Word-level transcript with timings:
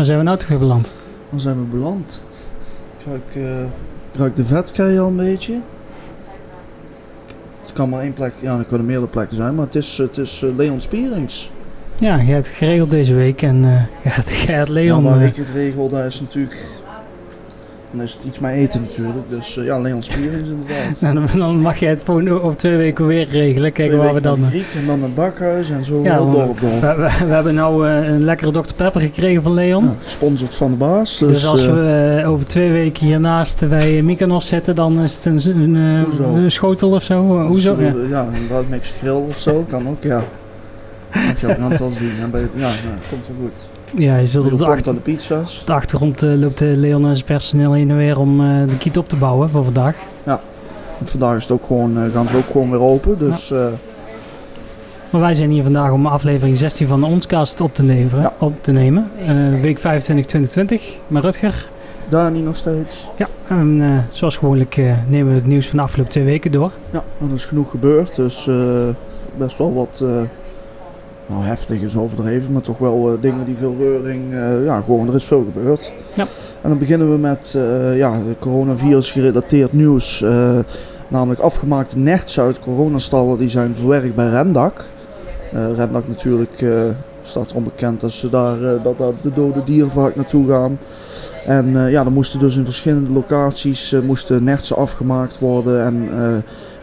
Waar 0.00 0.08
zijn 0.08 0.20
we 0.20 0.28
nou 0.28 0.38
toch 0.38 0.48
weer 0.48 0.58
beland? 0.58 0.92
Waar 1.28 1.40
zijn 1.40 1.56
we 1.56 1.76
beland? 1.76 2.24
Ik 2.98 3.06
ruik, 3.06 3.46
eh, 3.46 3.60
ik 4.12 4.18
ruik 4.18 4.36
de 4.36 4.44
vetkei 4.44 4.98
al 4.98 5.06
een 5.08 5.16
beetje. 5.16 5.60
Het 7.60 7.72
kan 7.72 7.88
maar 7.88 8.00
één 8.00 8.12
plek, 8.12 8.32
ja, 8.40 8.58
er 8.58 8.64
kunnen 8.64 8.86
meerdere 8.86 9.08
plekken 9.10 9.36
zijn, 9.36 9.54
maar 9.54 9.64
het 9.64 9.74
is, 9.74 9.98
het 9.98 10.16
is 10.16 10.42
eh, 10.42 10.56
Leon 10.56 10.80
Spierings. 10.80 11.52
Ja, 11.98 12.16
jij 12.16 12.34
hebt 12.34 12.46
het 12.46 12.56
geregeld 12.56 12.90
deze 12.90 13.14
week 13.14 13.42
en 13.42 13.64
eh 13.64 14.04
jij 14.46 14.54
hebt- 14.54 14.68
Leon... 14.68 15.04
ja, 15.04 15.10
waar 15.10 15.20
eh, 15.20 15.26
ik 15.26 15.36
het 15.36 15.50
regel, 15.50 15.88
daar 15.88 16.06
is 16.06 16.20
natuurlijk, 16.20 16.66
dan 17.90 18.02
is 18.02 18.12
het 18.12 18.24
iets 18.24 18.38
met 18.38 18.52
eten 18.52 18.80
natuurlijk. 18.80 19.30
Dus 19.30 19.56
eh, 19.56 19.64
ja, 19.64 19.78
Leon 19.78 20.02
Spierings 20.02 20.48
inderdaad. 20.48 21.00
nou, 21.00 21.14
dan, 21.14 21.38
dan 21.38 21.60
mag 21.60 21.78
jij 21.78 21.88
het 21.88 22.00
volgende 22.00 22.42
over 22.42 22.56
twee 22.56 22.76
weken 22.76 23.06
weer 23.06 23.28
regelen. 23.28 23.72
Kijken 23.72 23.98
waar 23.98 24.14
we 24.14 24.20
dan... 24.20 24.44
Griek 24.48 24.66
en 24.76 24.86
dan 24.86 25.02
het 25.02 25.14
bakhuis 25.14 25.70
en 25.70 25.84
zo 25.84 26.02
Ja, 26.02 26.12
heel 26.12 26.30
dorp. 26.30 26.58
We, 26.58 26.80
we, 26.80 27.24
we 27.26 27.32
hebben 27.32 27.54
nou 27.54 27.88
eh, 27.88 28.08
een 28.08 28.24
lekkere 28.24 28.50
Dr. 28.50 28.74
Pepper 28.76 29.00
gekregen 29.00 29.42
van 29.42 29.54
Leon. 29.54 29.84
Ja, 29.84 29.94
gesponsord 30.02 30.54
van 30.54 30.70
de 30.70 30.76
baas. 30.76 31.18
Dus, 31.18 31.28
Dus, 31.28 31.46
als 31.46 31.66
we 31.66 32.18
eh, 32.20 32.30
over 32.30 32.46
twee 32.46 32.70
weken 32.70 33.06
hiernaast 33.06 33.68
bij 33.68 34.02
Mykonos 34.02 34.46
zitten, 34.46 34.74
dan 34.74 35.00
is 35.00 35.14
het 35.14 35.44
een, 35.46 35.74
een, 35.74 36.50
schotel 36.50 36.90
of 36.90 37.02
zo. 37.02 37.46
Hoezo? 37.46 37.76
Ja. 37.80 37.86
Ja, 37.86 37.94
ja 38.08 38.26
een 38.58 38.66
Mixed 38.68 38.96
Grill 38.96 39.12
of 39.28 39.38
zo, 39.38 39.64
kan 39.68 39.88
ook, 39.88 40.02
ja. 40.02 40.24
Mag 41.14 41.40
je 41.40 41.46
ook 41.48 41.56
een 41.56 41.62
aantal 41.62 41.90
zien. 41.90 42.30
Bij, 42.30 42.40
ja, 42.40 42.60
nou, 42.60 42.74
komt 43.10 43.26
wel 43.26 43.36
goed. 43.48 43.79
Ja, 43.94 44.16
je 44.16 44.26
zult 44.26 44.52
op 44.52 44.58
de, 44.58 44.66
achter, 44.66 44.88
aan 44.88 44.94
de 44.94 45.00
pizza's. 45.00 45.60
op 45.60 45.66
de 45.66 45.72
achtergrond 45.72 46.22
eh, 46.22 46.34
loopt 46.34 46.60
eh, 46.60 46.68
Leon 46.76 47.06
en 47.06 47.14
zijn 47.14 47.26
personeel 47.26 47.72
heen 47.72 47.90
en 47.90 47.96
weer 47.96 48.18
om 48.18 48.40
eh, 48.40 48.68
de 48.68 48.78
kiet 48.78 48.98
op 48.98 49.08
te 49.08 49.16
bouwen 49.16 49.50
voor 49.50 49.64
vandaag. 49.64 49.96
Want 50.98 51.10
vandaag 51.12 51.36
is 51.36 51.42
het 51.42 51.52
ook 51.52 51.66
gewoon, 51.66 52.10
gaan 52.12 52.28
ze 52.28 52.36
ook 52.36 52.50
gewoon 52.50 52.70
weer 52.70 52.80
open. 52.80 53.18
Dus 53.18 53.52
Maar 55.10 55.20
wij 55.20 55.34
zijn 55.34 55.50
hier 55.50 55.62
vandaag 55.62 55.90
om 55.90 56.06
aflevering 56.06 56.58
16 56.58 56.88
van 56.88 57.00
de 57.00 57.06
Onscast 57.06 57.60
op 57.60 57.74
te, 57.74 57.82
leveren, 57.82 58.22
Ja. 58.22 58.34
op 58.38 58.54
te 58.60 58.72
nemen. 58.72 59.10
Week 59.60 59.78
25 59.78 60.26
2020 60.26 60.82
met 61.06 61.24
Rutger. 61.24 61.68
Dani 62.08 62.42
nog 62.42 62.56
steeds. 62.56 63.10
Ja, 63.16 63.26
en 63.46 64.06
zoals 64.10 64.36
gewoonlijk 64.36 64.76
nemen 65.08 65.32
we 65.32 65.38
het 65.38 65.46
nieuws 65.46 65.68
van 65.68 65.76
de 65.78 65.84
afgelopen 65.84 66.12
twee 66.12 66.24
weken 66.24 66.52
door. 66.52 66.72
Ja, 66.90 67.04
er 67.20 67.34
is 67.34 67.44
genoeg 67.44 67.70
gebeurd. 67.70 68.16
Dus 68.16 68.48
best 69.36 69.58
wel 69.58 69.74
wat, 69.74 70.04
nou 71.30 71.44
heftig 71.44 71.80
is 71.80 71.96
overdreven, 71.96 72.52
maar 72.52 72.62
toch 72.62 72.78
wel 72.78 73.12
eh, 73.12 73.22
dingen 73.22 73.44
die 73.44 73.56
veel 73.56 73.74
reuring, 73.78 74.32
eh, 74.32 74.64
ja 74.64 74.80
gewoon 74.80 75.08
er 75.08 75.14
is 75.14 75.24
veel 75.24 75.44
gebeurd. 75.52 75.92
Ja. 76.14 76.26
En 76.62 76.68
dan 76.68 76.78
beginnen 76.78 77.10
we 77.10 77.18
met 77.18 77.54
eh, 77.56 77.96
ja, 77.96 78.20
coronavirus 78.38 79.12
gerelateerd 79.12 79.72
nieuws. 79.72 80.24
namelijk 81.08 81.40
afgemaakte 81.40 81.98
nerts 81.98 82.40
uit 82.40 82.58
coronastallen 82.58 83.38
die 83.38 83.48
zijn 83.48 83.74
verwerkt 83.74 84.14
bij 84.14 84.28
Rendak. 84.28 84.84
Rendak 85.52 86.08
natuurlijk 86.08 86.64
staat 87.22 87.52
onbekend 87.52 88.00
dat, 88.00 88.12
ze 88.12 88.28
daar, 88.28 88.82
dat 88.82 88.98
de 89.22 89.32
dode 89.34 89.64
dieren 89.64 89.90
vaak 89.90 90.16
naartoe 90.16 90.48
gaan. 90.48 90.78
En 91.46 91.90
ja, 91.90 92.04
er 92.04 92.12
moesten 92.12 92.40
dus 92.40 92.56
in 92.56 92.64
verschillende 92.64 93.10
locaties 93.10 93.96
moesten 94.02 94.44
nertsen 94.44 94.76
afgemaakt 94.76 95.38
worden. 95.38 95.84
En 95.84 96.08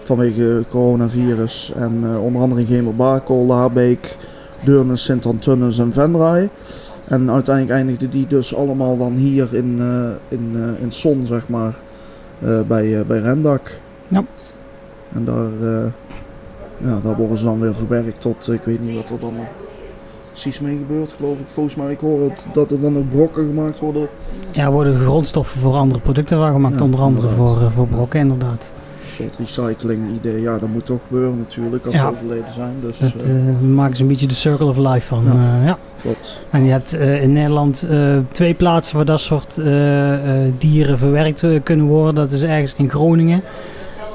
vanwege 0.03 0.63
coronavirus. 0.69 1.71
En 1.75 2.17
onder 2.19 2.41
andere 2.41 2.61
in 2.61 2.67
Gemerbakel, 2.67 3.45
Laarbeek, 3.45 4.17
Deurne, 4.63 4.95
Sint-Antunes 4.95 5.79
en 5.79 5.93
Venray. 5.93 6.49
En 7.07 7.31
uiteindelijk 7.31 7.75
eindigden 7.75 8.09
die 8.09 8.27
dus 8.27 8.55
allemaal 8.55 8.97
dan 8.97 9.13
hier 9.13 9.53
in, 9.55 9.79
eh 9.79 10.37
in, 10.37 10.51
eh 10.55 10.81
in 10.81 10.91
Son, 10.91 11.25
zeg 11.25 11.47
maar, 11.47 11.75
eh, 12.39 12.59
bij, 12.67 13.05
bij 13.05 13.19
Rendak. 13.19 13.81
Ja. 14.07 14.23
En 15.13 15.25
daar, 15.25 15.49
ja, 16.77 16.99
daar 17.03 17.15
worden 17.15 17.37
ze 17.37 17.45
dan 17.45 17.59
weer 17.59 17.75
verwerkt 17.75 18.21
tot, 18.21 18.51
ik 18.51 18.61
weet 18.63 18.81
niet 18.81 18.95
wat 18.95 19.09
er 19.09 19.19
dan 19.19 19.33
nog 19.35 19.45
precies 20.31 20.59
mee 20.59 20.77
gebeurt, 20.77 21.11
geloof 21.17 21.39
ik. 21.39 21.45
Volgens 21.47 21.75
mij, 21.75 21.91
ik 21.91 21.99
hoor 21.99 22.21
het, 22.23 22.45
dat 22.53 22.71
er 22.71 22.81
dan 22.81 22.97
ook 22.97 23.09
brokken 23.09 23.47
gemaakt 23.47 23.79
worden. 23.79 24.07
Ja, 24.51 24.71
worden 24.71 24.99
grondstoffen 24.99 25.61
voor 25.61 25.73
andere 25.75 25.99
producten 25.99 26.37
van 26.37 26.51
gemaakt, 26.51 26.75
Ja, 26.77 26.83
onder 26.83 26.99
andere 26.99 27.27
inderdaad. 27.27 27.57
voor, 27.57 27.71
voor 27.71 27.87
brokken 27.87 28.19
inderdaad. 28.19 28.71
Een 29.07 29.13
soort 29.13 29.35
recycling 29.35 30.01
idee. 30.15 30.41
Ja, 30.41 30.57
dat 30.59 30.69
moet 30.69 30.85
toch 30.85 31.01
gebeuren 31.07 31.37
natuurlijk 31.37 31.85
als 31.85 31.95
Ja. 31.95 32.01
ze 32.01 32.07
overleden 32.07 32.51
zijn. 32.53 32.73
Dus 32.81 32.97
Dat 32.99 33.13
eh, 33.23 33.47
eh, 33.47 33.59
maken 33.61 33.95
ze 33.95 34.01
een 34.01 34.07
beetje 34.07 34.27
de 34.27 34.33
circle 34.33 34.65
of 34.67 34.77
life 34.77 35.07
van. 35.07 35.23
Ja. 35.25 35.33
Ja. 35.33 35.65
ja. 35.65 35.77
klopt. 36.01 36.45
En 36.51 36.63
je 36.65 36.71
hebt 36.71 36.93
eh, 36.93 37.23
in 37.23 37.33
Nederland 37.33 37.81
eh, 37.89 38.17
twee 38.31 38.53
plaatsen 38.53 38.95
waar 38.95 39.05
dat 39.05 39.19
soort 39.19 39.57
eh, 39.57 40.45
eh, 40.45 40.53
dieren 40.57 40.97
verwerkt 40.97 41.43
eh, 41.43 41.59
kunnen 41.63 41.85
worden. 41.85 42.15
Dat 42.15 42.31
is 42.31 42.43
ergens 42.43 42.73
in 42.77 42.89
Groningen 42.89 43.41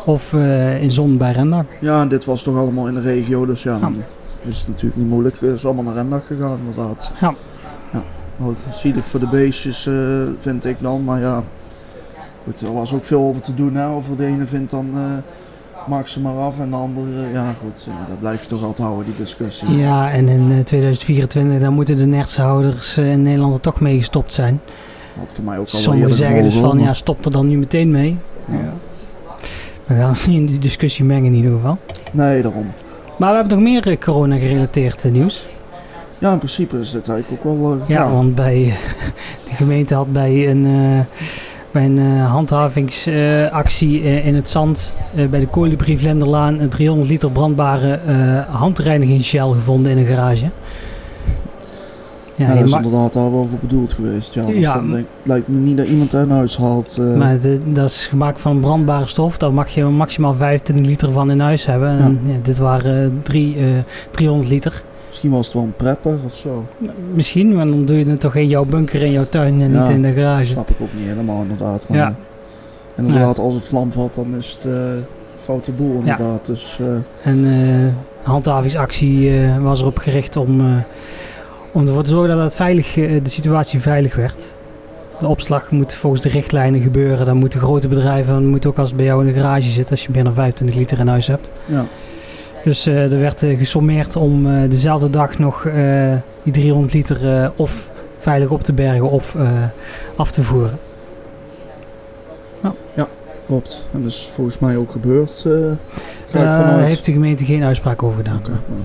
of 0.06 0.32
eh, 0.32 0.82
in 0.82 0.90
Zon 0.90 1.16
bij 1.16 1.32
Rendak. 1.32 1.66
Ja, 1.80 2.00
en 2.00 2.08
dit 2.08 2.24
was 2.24 2.42
toch 2.42 2.56
allemaal 2.56 2.86
in 2.88 2.94
de 2.94 3.00
regio, 3.00 3.46
dus 3.46 3.62
ja, 3.62 3.78
dan 3.78 3.96
is 4.42 4.58
het 4.58 4.68
natuurlijk 4.68 4.96
niet 4.96 5.08
moeilijk. 5.08 5.40
Het 5.40 5.50
is 5.52 5.64
allemaal 5.64 5.84
naar 5.84 5.94
Rendag 5.94 6.26
gegaan, 6.26 6.58
inderdaad. 6.58 7.10
Ja. 7.20 7.34
ja. 7.92 8.02
Ook 8.44 8.56
zielig 8.72 9.06
voor 9.06 9.20
de 9.20 9.28
beestjes, 9.28 9.86
eh, 9.86 9.94
vind 10.38 10.64
ik 10.64 10.76
dan. 10.80 11.04
Maar 11.04 11.20
ja, 11.20 11.42
goed, 12.44 12.60
er 12.60 12.72
was 12.74 12.94
ook 12.94 13.04
veel 13.04 13.20
over 13.22 13.40
te 13.40 13.54
doen. 13.54 13.74
Hè. 13.74 13.88
Over 13.88 14.16
de 14.16 14.24
ene 14.26 14.46
vindt 14.46 14.70
dan, 14.70 14.90
eh 14.94 15.00
maak 15.86 16.06
ze 16.06 16.20
maar 16.20 16.36
af. 16.36 16.58
En 16.60 16.70
de 16.70 16.76
andere, 16.76 17.30
ja 17.32 17.54
goed, 17.62 17.84
ja, 17.86 18.06
dat 18.08 18.18
blijft 18.20 18.48
toch 18.48 18.62
altijd 18.62 18.78
houden, 18.88 19.06
die 19.06 19.14
discussie. 19.24 19.76
Ja, 19.76 20.10
en 20.10 20.28
in 20.28 20.52
eh, 20.52 20.58
2024 20.58 21.60
dan 21.60 21.72
moeten 21.72 21.96
de 21.96 22.06
nertshouders 22.06 22.96
eh, 22.96 23.12
in 23.12 23.22
Nederland 23.22 23.54
er 23.54 23.60
toch 23.60 23.80
mee 23.80 23.98
gestopt 23.98 24.32
zijn. 24.32 24.60
Wat 25.20 25.32
voor 25.32 25.44
mij 25.44 25.58
ook 25.58 25.66
al 25.66 25.72
wel 25.72 25.80
Sommigen 25.80 26.14
zeggen 26.14 26.42
dus 26.42 26.54
van 26.54 26.78
ja, 26.78 26.94
stop 26.94 27.24
er 27.24 27.30
dan 27.30 27.46
nu 27.46 27.58
meteen 27.58 27.90
mee. 27.90 28.16
Ja. 28.48 28.72
We 29.86 29.94
gaan 29.94 30.08
ons 30.08 30.26
niet 30.26 30.36
in 30.38 30.46
die 30.46 30.58
discussie 30.58 31.04
mengen 31.04 31.24
in 31.24 31.34
ieder 31.34 31.52
geval. 31.52 31.78
Nee, 32.12 32.42
daarom. 32.42 32.66
Maar 33.18 33.30
we 33.30 33.36
hebben 33.36 33.54
nog 33.58 33.62
meer 33.68 33.88
eh, 33.88 33.98
corona-gerelateerd 33.98 35.04
eh, 35.04 35.12
nieuws. 35.12 35.48
Ja, 36.18 36.32
in 36.32 36.38
principe 36.38 36.78
is 36.78 36.90
dit 36.90 37.08
eigenlijk 37.08 37.46
ook 37.46 37.60
wel... 37.60 37.72
eh, 37.80 37.88
Ja, 37.88 38.10
want 38.12 38.34
bij, 38.34 38.62
eh, 38.64 38.74
de 39.48 39.54
gemeente 39.54 39.94
had 39.94 40.12
bij 40.12 40.50
een, 40.50 40.66
eh, 40.66 41.22
bij 41.72 41.84
een 41.84 41.98
eh, 41.98 42.30
handhavingsactie 42.30 44.02
eh, 44.02 44.26
in 44.26 44.34
het 44.34 44.48
zand 44.48 44.94
eh, 45.14 45.26
bij 45.28 45.40
de 45.40 45.46
Kolibrie 45.46 45.98
Vlenderlaan 45.98 46.58
een 46.60 46.68
300 46.68 47.08
liter 47.10 47.30
brandbare 47.30 47.98
handreinigingsgel 48.50 49.50
gevonden 49.52 49.90
in 49.90 49.98
een 49.98 50.06
garage. 50.06 50.44
Ja, 52.36 52.46
Ja, 52.46 52.52
je 52.52 52.58
dat 52.58 52.68
is 52.68 52.74
inderdaad 52.74 53.16
al 53.16 53.32
wel 53.32 53.46
voor 53.50 53.58
bedoeld 53.60 53.92
geweest. 53.92 54.34
Ja, 54.34 54.42
dus 54.44 54.56
Ja, 54.58 54.74
dan 54.74 54.88
m- 54.88 54.92
denk, 54.92 55.06
lijkt 55.22 55.48
me 55.48 55.58
niet 55.58 55.76
dat 55.76 55.88
iemand 55.88 56.14
uit 56.14 56.28
huis 56.28 56.56
haalt. 56.56 56.98
maar 57.16 57.40
de- 57.40 57.60
dat 57.72 57.84
is 57.90 58.06
gemaakt 58.06 58.40
van 58.40 58.60
brandbare 58.60 59.06
stof. 59.06 59.36
Daar 59.38 59.52
mag 59.52 59.68
je 59.68 59.84
maximaal 59.84 60.34
25 60.34 60.86
liter 60.86 61.12
van 61.12 61.30
in 61.30 61.40
huis 61.40 61.66
hebben. 61.66 61.98
En, 61.98 62.20
ja, 62.26 62.34
dit 62.42 62.58
waren 62.58 63.04
eh, 63.04 63.10
drie, 63.22 63.56
eh, 63.56 63.64
300 64.10 64.48
liter. 64.50 64.82
Misschien 65.12 65.30
was 65.30 65.46
het 65.46 65.54
wel 65.54 65.64
een 65.64 65.76
prepper 65.76 66.18
of 66.24 66.34
zo. 66.34 66.66
Misschien, 67.14 67.54
maar 67.54 67.66
dan 67.66 67.84
doe 67.84 67.98
je 67.98 68.04
het 68.10 68.20
toch 68.20 68.34
in 68.34 68.48
jouw 68.48 68.64
bunker 68.64 69.02
in 69.02 69.12
jouw 69.12 69.26
tuin 69.28 69.60
en 69.60 69.72
Ja. 69.72 69.80
niet 69.82 69.90
in 69.90 70.02
de 70.02 70.14
Dat 70.14 70.22
garage. 70.24 70.44
snap 70.44 70.68
ik 70.68 70.76
ook 70.80 70.88
niet 70.96 71.06
helemaal 71.06 71.42
inderdaad. 71.42 71.88
Maar 71.88 71.98
Ja. 71.98 72.14
En 72.96 73.04
inderdaad, 73.06 73.38
als 73.38 73.54
het 73.54 73.64
vlam 73.64 73.92
valt, 73.92 74.14
dan 74.14 74.36
is 74.36 74.50
het 74.52 74.64
eh 74.72 74.82
foute 75.36 75.72
boel 75.72 75.94
inderdaad. 75.98 76.46
Dus 76.46 76.78
eh, 76.80 76.86
En 77.30 77.44
eh 77.44 78.28
handhavingsactie 78.28 79.32
was 79.60 79.80
erop 79.80 79.98
gericht 79.98 80.36
om, 80.36 80.60
om 81.72 81.86
ervoor 81.86 82.02
te 82.02 82.10
zorgen 82.10 82.34
dat 82.36 82.44
het 82.44 82.54
veilig, 82.54 82.94
de 82.94 83.20
situatie 83.24 83.80
veilig 83.80 84.14
werd. 84.16 84.54
De 85.20 85.26
opslag 85.26 85.70
moet 85.70 85.94
volgens 85.94 86.22
de 86.22 86.28
richtlijnen 86.28 86.80
gebeuren. 86.80 87.26
Dan 87.26 87.36
moeten 87.36 87.60
grote 87.60 87.88
bedrijven, 87.88 88.32
dan 88.32 88.46
moet 88.46 88.66
ook 88.66 88.78
als 88.78 88.88
het 88.88 88.96
bij 88.96 89.06
jou 89.06 89.26
in 89.26 89.32
de 89.34 89.40
garage 89.40 89.68
zit, 89.68 89.90
als 89.90 90.02
je 90.02 90.08
meer 90.12 90.24
dan 90.24 90.34
25 90.34 90.76
liter 90.76 90.98
in 90.98 91.08
huis 91.08 91.26
hebt. 91.26 91.48
ja. 91.66 91.84
Dus 92.64 92.86
eh, 92.86 93.12
er 93.12 93.18
werd 93.18 93.42
eh, 93.42 93.58
gesommeerd 93.58 94.16
om 94.16 94.46
eh, 94.46 94.70
dezelfde 94.70 95.10
dag 95.10 95.38
nog 95.38 95.66
die 96.42 96.52
300 96.52 96.92
liter 96.92 97.52
of 97.56 97.90
veilig 98.18 98.50
op 98.50 98.62
te 98.62 98.72
bergen 98.72 99.10
of 99.10 99.36
af 100.16 100.32
te 100.32 100.42
voeren. 100.42 100.78
klopt. 103.46 103.86
En 103.92 104.02
dat 104.02 104.10
is 104.10 104.30
volgens 104.34 104.58
mij 104.58 104.76
ook 104.76 104.90
gebeurd. 104.90 105.46
Daar 106.30 106.80
heeft 106.80 107.04
de 107.04 107.12
gemeente 107.12 107.44
geen 107.44 107.62
uitspraak 107.62 108.02
over 108.02 108.16
gedaan. 108.16 108.40
Nou. 108.42 108.80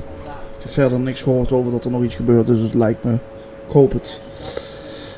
Ik 0.57 0.63
heb 0.63 0.71
verder 0.71 0.99
niks 0.99 1.21
gehoord 1.21 1.51
over 1.51 1.71
dat 1.71 1.85
er 1.85 1.91
nog 1.91 2.03
iets 2.03 2.15
gebeurt, 2.15 2.47
dus 2.47 2.61
het 2.61 2.73
lijkt 2.73 3.03
me. 3.03 3.11
Ik 3.67 3.73
hoop 3.73 3.91
het. 3.91 4.21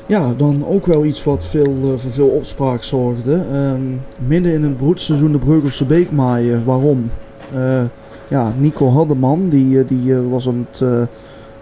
Ja, 0.06 0.32
dan 0.36 0.66
ook 0.66 0.86
wel 0.86 1.04
iets 1.04 1.24
wat 1.24 1.44
veel, 1.44 1.96
voor 1.96 2.12
veel 2.12 2.28
opspraak 2.28 2.82
zorgde. 2.82 3.42
Ehm, 3.52 3.82
midden 4.16 4.52
in 4.52 4.62
het 4.62 4.76
broedseizoen 4.76 5.32
de 5.32 5.38
Breugelse 5.38 5.84
Beek 5.84 6.10
maaien. 6.10 6.64
Waarom? 6.64 7.10
Eh, 7.52 7.82
ja, 8.30 8.52
Nico 8.56 8.88
Haddeman 8.88 9.48
die, 9.48 9.78
eh, 9.78 9.88
die 9.88 10.14
eh, 10.14 10.30
was 10.30 10.48
aan, 10.48 10.66
het, 10.68 10.80
eh, 10.80 11.00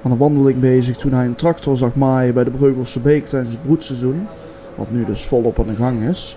aan 0.02 0.10
een 0.10 0.18
wandeling 0.18 0.60
bezig 0.60 0.96
toen 0.96 1.12
hij 1.12 1.26
een 1.26 1.34
tractor 1.34 1.76
zag 1.76 1.94
maaien 1.94 2.34
bij 2.34 2.44
de 2.44 2.50
Breugelse 2.50 3.00
Beek 3.00 3.26
tijdens 3.26 3.54
het 3.54 3.62
broedseizoen. 3.62 4.26
Wat 4.74 4.90
nu 4.90 5.04
dus 5.04 5.24
volop 5.26 5.58
aan 5.58 5.66
de 5.66 5.76
gang 5.76 6.02
is. 6.02 6.36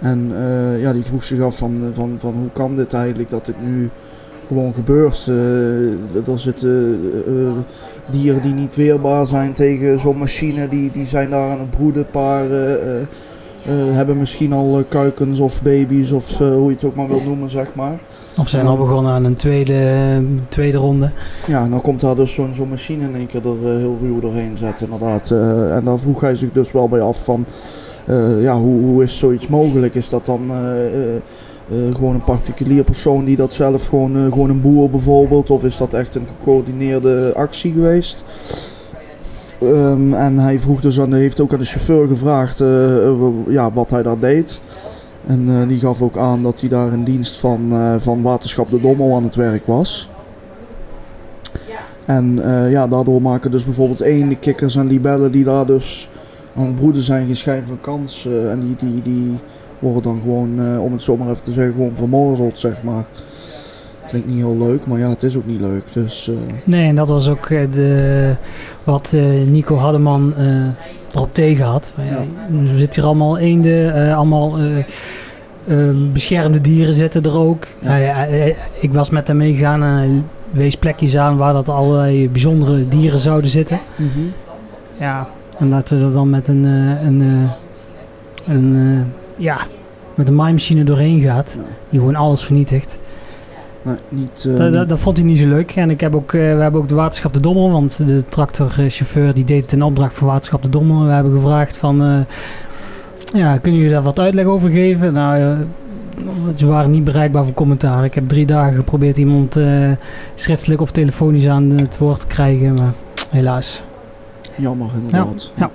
En 0.00 0.32
ja, 0.78 0.92
die 0.92 1.02
vroeg 1.02 1.24
zich 1.24 1.40
af 1.40 1.56
van, 1.56 1.90
van, 1.92 2.16
van 2.18 2.34
hoe 2.34 2.50
kan 2.52 2.76
dit 2.76 2.92
eigenlijk 2.92 3.28
dat 3.28 3.44
dit 3.44 3.62
nu 3.64 3.90
gewoon 4.46 4.74
gebeurt. 4.74 5.24
Eh, 5.28 6.28
er 6.28 6.38
zitten 6.38 7.00
dieren 8.10 8.42
die 8.42 8.54
niet 8.54 8.76
weerbaar 8.76 9.26
zijn 9.26 9.52
tegen 9.52 9.98
zo'n 9.98 10.18
machine, 10.18 10.68
die, 10.68 10.90
die 10.90 11.06
zijn 11.06 11.30
daar 11.30 11.50
aan 11.50 11.58
het 11.58 11.70
broeden, 11.70 12.10
paren. 12.10 13.08
hebben 13.94 14.18
misschien 14.18 14.52
al 14.52 14.84
kuikens 14.88 15.40
of 15.40 15.62
baby's 15.62 16.10
of 16.10 16.38
hoe 16.38 16.68
je 16.68 16.74
het 16.74 16.84
ook 16.84 16.94
maar 16.94 17.08
wilt 17.08 17.24
noemen, 17.24 17.50
zeg 17.50 17.74
maar. 17.74 18.00
Of 18.38 18.48
zijn 18.48 18.66
al 18.66 18.76
begonnen 18.76 19.12
aan 19.12 19.24
een 19.24 19.36
tweede, 19.36 20.22
tweede 20.48 20.76
ronde. 20.76 21.10
Ja, 21.46 21.68
dan 21.68 21.80
komt 21.80 22.00
daar 22.00 22.16
dus 22.16 22.34
zo'n 22.34 22.52
zo'n 22.52 22.68
machine 22.68 23.04
in 23.04 23.14
één 23.14 23.26
keer 23.26 23.46
er 23.46 23.78
heel 23.78 23.98
ruw 24.00 24.20
doorheen 24.20 24.58
zetten, 24.58 24.84
inderdaad. 24.90 25.30
en 25.30 25.84
daar 25.84 25.98
vroeg 25.98 26.20
hij 26.20 26.36
zich 26.36 26.52
dus 26.52 26.72
wel 26.72 26.88
bij 26.88 27.00
af 27.00 27.24
van, 27.24 27.46
ja, 28.38 28.58
hoe, 28.58 28.82
hoe 28.82 29.02
is 29.02 29.18
zoiets 29.18 29.48
mogelijk? 29.48 29.94
Is 29.94 30.08
dat 30.08 30.26
dan 30.26 30.50
uh, 31.70 31.94
gewoon 31.94 32.14
een 32.14 32.24
particulier 32.24 32.84
persoon 32.84 33.24
die 33.24 33.36
dat 33.36 33.52
zelf 33.52 33.86
gewoon, 33.86 34.16
uh, 34.16 34.22
gewoon 34.22 34.50
een 34.50 34.60
boer 34.60 34.90
bijvoorbeeld? 34.90 35.50
Of 35.50 35.64
is 35.64 35.76
dat 35.76 35.94
echt 35.94 36.14
een 36.14 36.26
gecoördineerde 36.26 37.32
actie 37.34 37.72
geweest? 37.72 38.24
Um, 39.62 40.14
en 40.14 40.38
hij 40.38 40.58
vroeg 40.58 40.80
dus 40.80 41.00
aan, 41.00 41.12
heeft 41.12 41.40
ook 41.40 41.52
aan 41.52 41.58
de 41.58 41.64
chauffeur 41.64 42.08
gevraagd 42.08 42.60
uh, 42.60 43.08
ja, 43.48 43.72
wat 43.72 43.90
hij 43.90 44.02
daar 44.02 44.18
deed. 44.18 44.60
En 45.28 45.68
die 45.68 45.78
gaf 45.78 46.02
ook 46.02 46.16
aan 46.16 46.42
dat 46.42 46.60
hij 46.60 46.68
daar 46.68 46.92
in 46.92 47.04
dienst 47.04 47.36
van, 47.38 47.72
van 48.00 48.22
Waterschap 48.22 48.70
de 48.70 48.80
Dommel 48.80 49.16
aan 49.16 49.24
het 49.24 49.34
werk 49.34 49.66
was. 49.66 50.10
En 52.04 52.34
ja, 52.70 52.86
daardoor 52.86 53.22
maken 53.22 53.50
dus 53.50 53.64
bijvoorbeeld 53.64 54.00
één 54.00 54.38
kikkers 54.38 54.76
en 54.76 54.86
libellen 54.86 55.32
die 55.32 55.44
daar 55.44 55.66
dus 55.66 56.10
aan 56.56 56.66
het 56.66 56.76
broeden 56.76 57.02
zijn 57.02 57.26
geen 57.26 57.36
schijn 57.36 57.64
van 57.66 57.80
kans. 57.80 58.26
en 58.26 58.60
die, 58.60 58.76
die, 58.90 59.02
die, 59.02 59.38
worden 59.78 60.02
dan 60.02 60.20
gewoon, 60.20 60.60
uh, 60.60 60.82
om 60.82 60.92
het 60.92 61.02
zomaar 61.02 61.28
even 61.30 61.42
te 61.42 61.52
zeggen, 61.52 61.72
gewoon 61.74 61.96
vermorzeld, 61.96 62.58
zeg 62.58 62.82
maar. 62.82 63.04
Klinkt 64.08 64.28
niet 64.28 64.36
heel 64.36 64.56
leuk, 64.56 64.86
maar 64.86 64.98
ja, 64.98 65.08
het 65.08 65.22
is 65.22 65.36
ook 65.36 65.46
niet 65.46 65.60
leuk. 65.60 65.92
Dus, 65.92 66.28
uh... 66.28 66.36
Nee, 66.64 66.88
en 66.88 66.94
dat 66.94 67.08
was 67.08 67.28
ook 67.28 67.48
de, 67.48 68.36
wat 68.84 69.16
Nico 69.46 69.76
Haddeman 69.76 70.34
erop 71.18 71.34
tegen 71.34 71.64
had. 71.64 71.92
Ja. 71.96 72.16
Er 72.70 72.78
zitten 72.78 73.00
hier 73.00 73.10
allemaal 73.10 73.38
eenden, 73.38 74.14
allemaal 74.14 74.56
beschermde 76.12 76.60
dieren 76.60 76.94
zitten 76.94 77.24
er 77.24 77.36
ook. 77.36 77.66
Ja. 77.80 78.24
ik 78.80 78.92
was 78.92 79.10
met 79.10 79.28
hem 79.28 79.36
meegegaan 79.36 79.82
en 79.82 79.88
hij 79.88 80.22
wees 80.50 80.76
plekjes 80.76 81.16
aan 81.16 81.36
waar 81.36 81.52
dat 81.52 81.68
allerlei 81.68 82.28
bijzondere 82.28 82.88
dieren 82.88 83.18
zouden 83.18 83.50
zitten. 83.50 83.80
Mm 83.96 84.10
-hmm. 84.14 84.32
Ja, 84.98 85.28
en 85.58 85.70
dat 85.70 85.88
we 85.88 85.96
er 85.96 86.12
dan 86.12 86.30
met 86.30 86.48
een, 86.48 86.64
een, 86.64 87.50
een 88.46 89.04
ja, 89.36 89.58
met 90.14 90.28
een 90.28 90.34
maaimachine 90.34 90.84
doorheen 90.84 91.20
gaat. 91.20 91.56
Die 91.88 91.98
gewoon 91.98 92.16
alles 92.16 92.44
vernietigt. 92.44 92.98
Nee, 93.82 93.96
niet, 94.08 94.44
uh, 94.46 94.58
dat, 94.58 94.72
dat, 94.72 94.88
dat, 94.88 95.00
vond 95.00 95.16
hij 95.16 95.26
niet 95.26 95.38
zo 95.38 95.48
leuk. 95.48 95.72
En 95.76 95.90
ik 95.90 96.00
heb 96.00 96.14
ook, 96.14 96.32
uh, 96.32 96.40
we 96.40 96.62
hebben 96.62 96.80
ook 96.80 96.88
de 96.88 96.94
Waterschap 96.94 97.34
de 97.34 97.40
Dommel. 97.40 97.70
Want 97.70 98.06
de 98.06 98.24
tractorchauffeur 98.24 99.34
die 99.34 99.44
deed 99.44 99.62
het 99.62 99.72
in 99.72 99.82
opdracht 99.82 100.14
voor 100.14 100.28
Waterschap 100.28 100.62
de 100.62 100.68
Dommel. 100.68 101.04
We 101.04 101.12
hebben 101.12 101.32
gevraagd 101.32 101.76
van... 101.76 102.04
Uh, 102.04 102.20
ja, 103.32 103.58
kunnen 103.58 103.80
jullie 103.80 103.94
daar 103.94 104.02
wat 104.02 104.18
uitleg 104.18 104.44
over 104.44 104.70
geven? 104.70 105.12
Nou, 105.12 105.56
ze 106.54 106.66
waren 106.66 106.90
niet 106.90 107.04
bereikbaar 107.04 107.44
voor 107.44 107.54
commentaar. 107.54 108.04
Ik 108.04 108.14
heb 108.14 108.28
drie 108.28 108.46
dagen 108.46 108.74
geprobeerd 108.74 109.18
iemand 109.18 109.60
schriftelijk 110.34 110.80
of 110.80 110.90
telefonisch 110.90 111.48
aan 111.48 111.70
het 111.70 111.98
woord 111.98 112.20
te 112.20 112.26
krijgen. 112.26 112.74
Maar 112.74 112.92
helaas. 113.30 113.82
Jammer 114.56 114.90
inderdaad. 114.94 115.52
ja. 115.56 115.62
ja. 115.64 115.70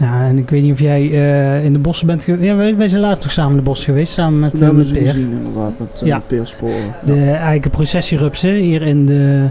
Ja, 0.00 0.22
en 0.22 0.38
ik 0.38 0.50
weet 0.50 0.62
niet 0.62 0.72
of 0.72 0.80
jij 0.80 1.02
uh, 1.02 1.64
in 1.64 1.72
de 1.72 1.78
bossen 1.78 2.06
bent 2.06 2.24
geweest. 2.24 2.44
Ja, 2.44 2.56
wij, 2.56 2.76
wij, 2.76 2.88
zijn 2.88 3.00
laatst 3.00 3.22
nog 3.22 3.32
samen 3.32 3.50
in 3.50 3.56
de 3.56 3.62
bos 3.62 3.84
geweest, 3.84 4.12
samen 4.12 4.38
met, 4.38 4.62
uh, 4.62 4.68
met 4.70 4.92
Peer. 4.92 5.06
gezien 5.06 5.32
inderdaad, 5.32 5.78
met 5.78 6.02
ja. 6.04 6.22
Peersporen. 6.26 6.84
Ja. 6.84 7.12
De 7.12 7.30
eigen 7.30 7.70
processierupsen 7.70 8.54
hier 8.54 8.82
in 8.82 9.06
de 9.06 9.48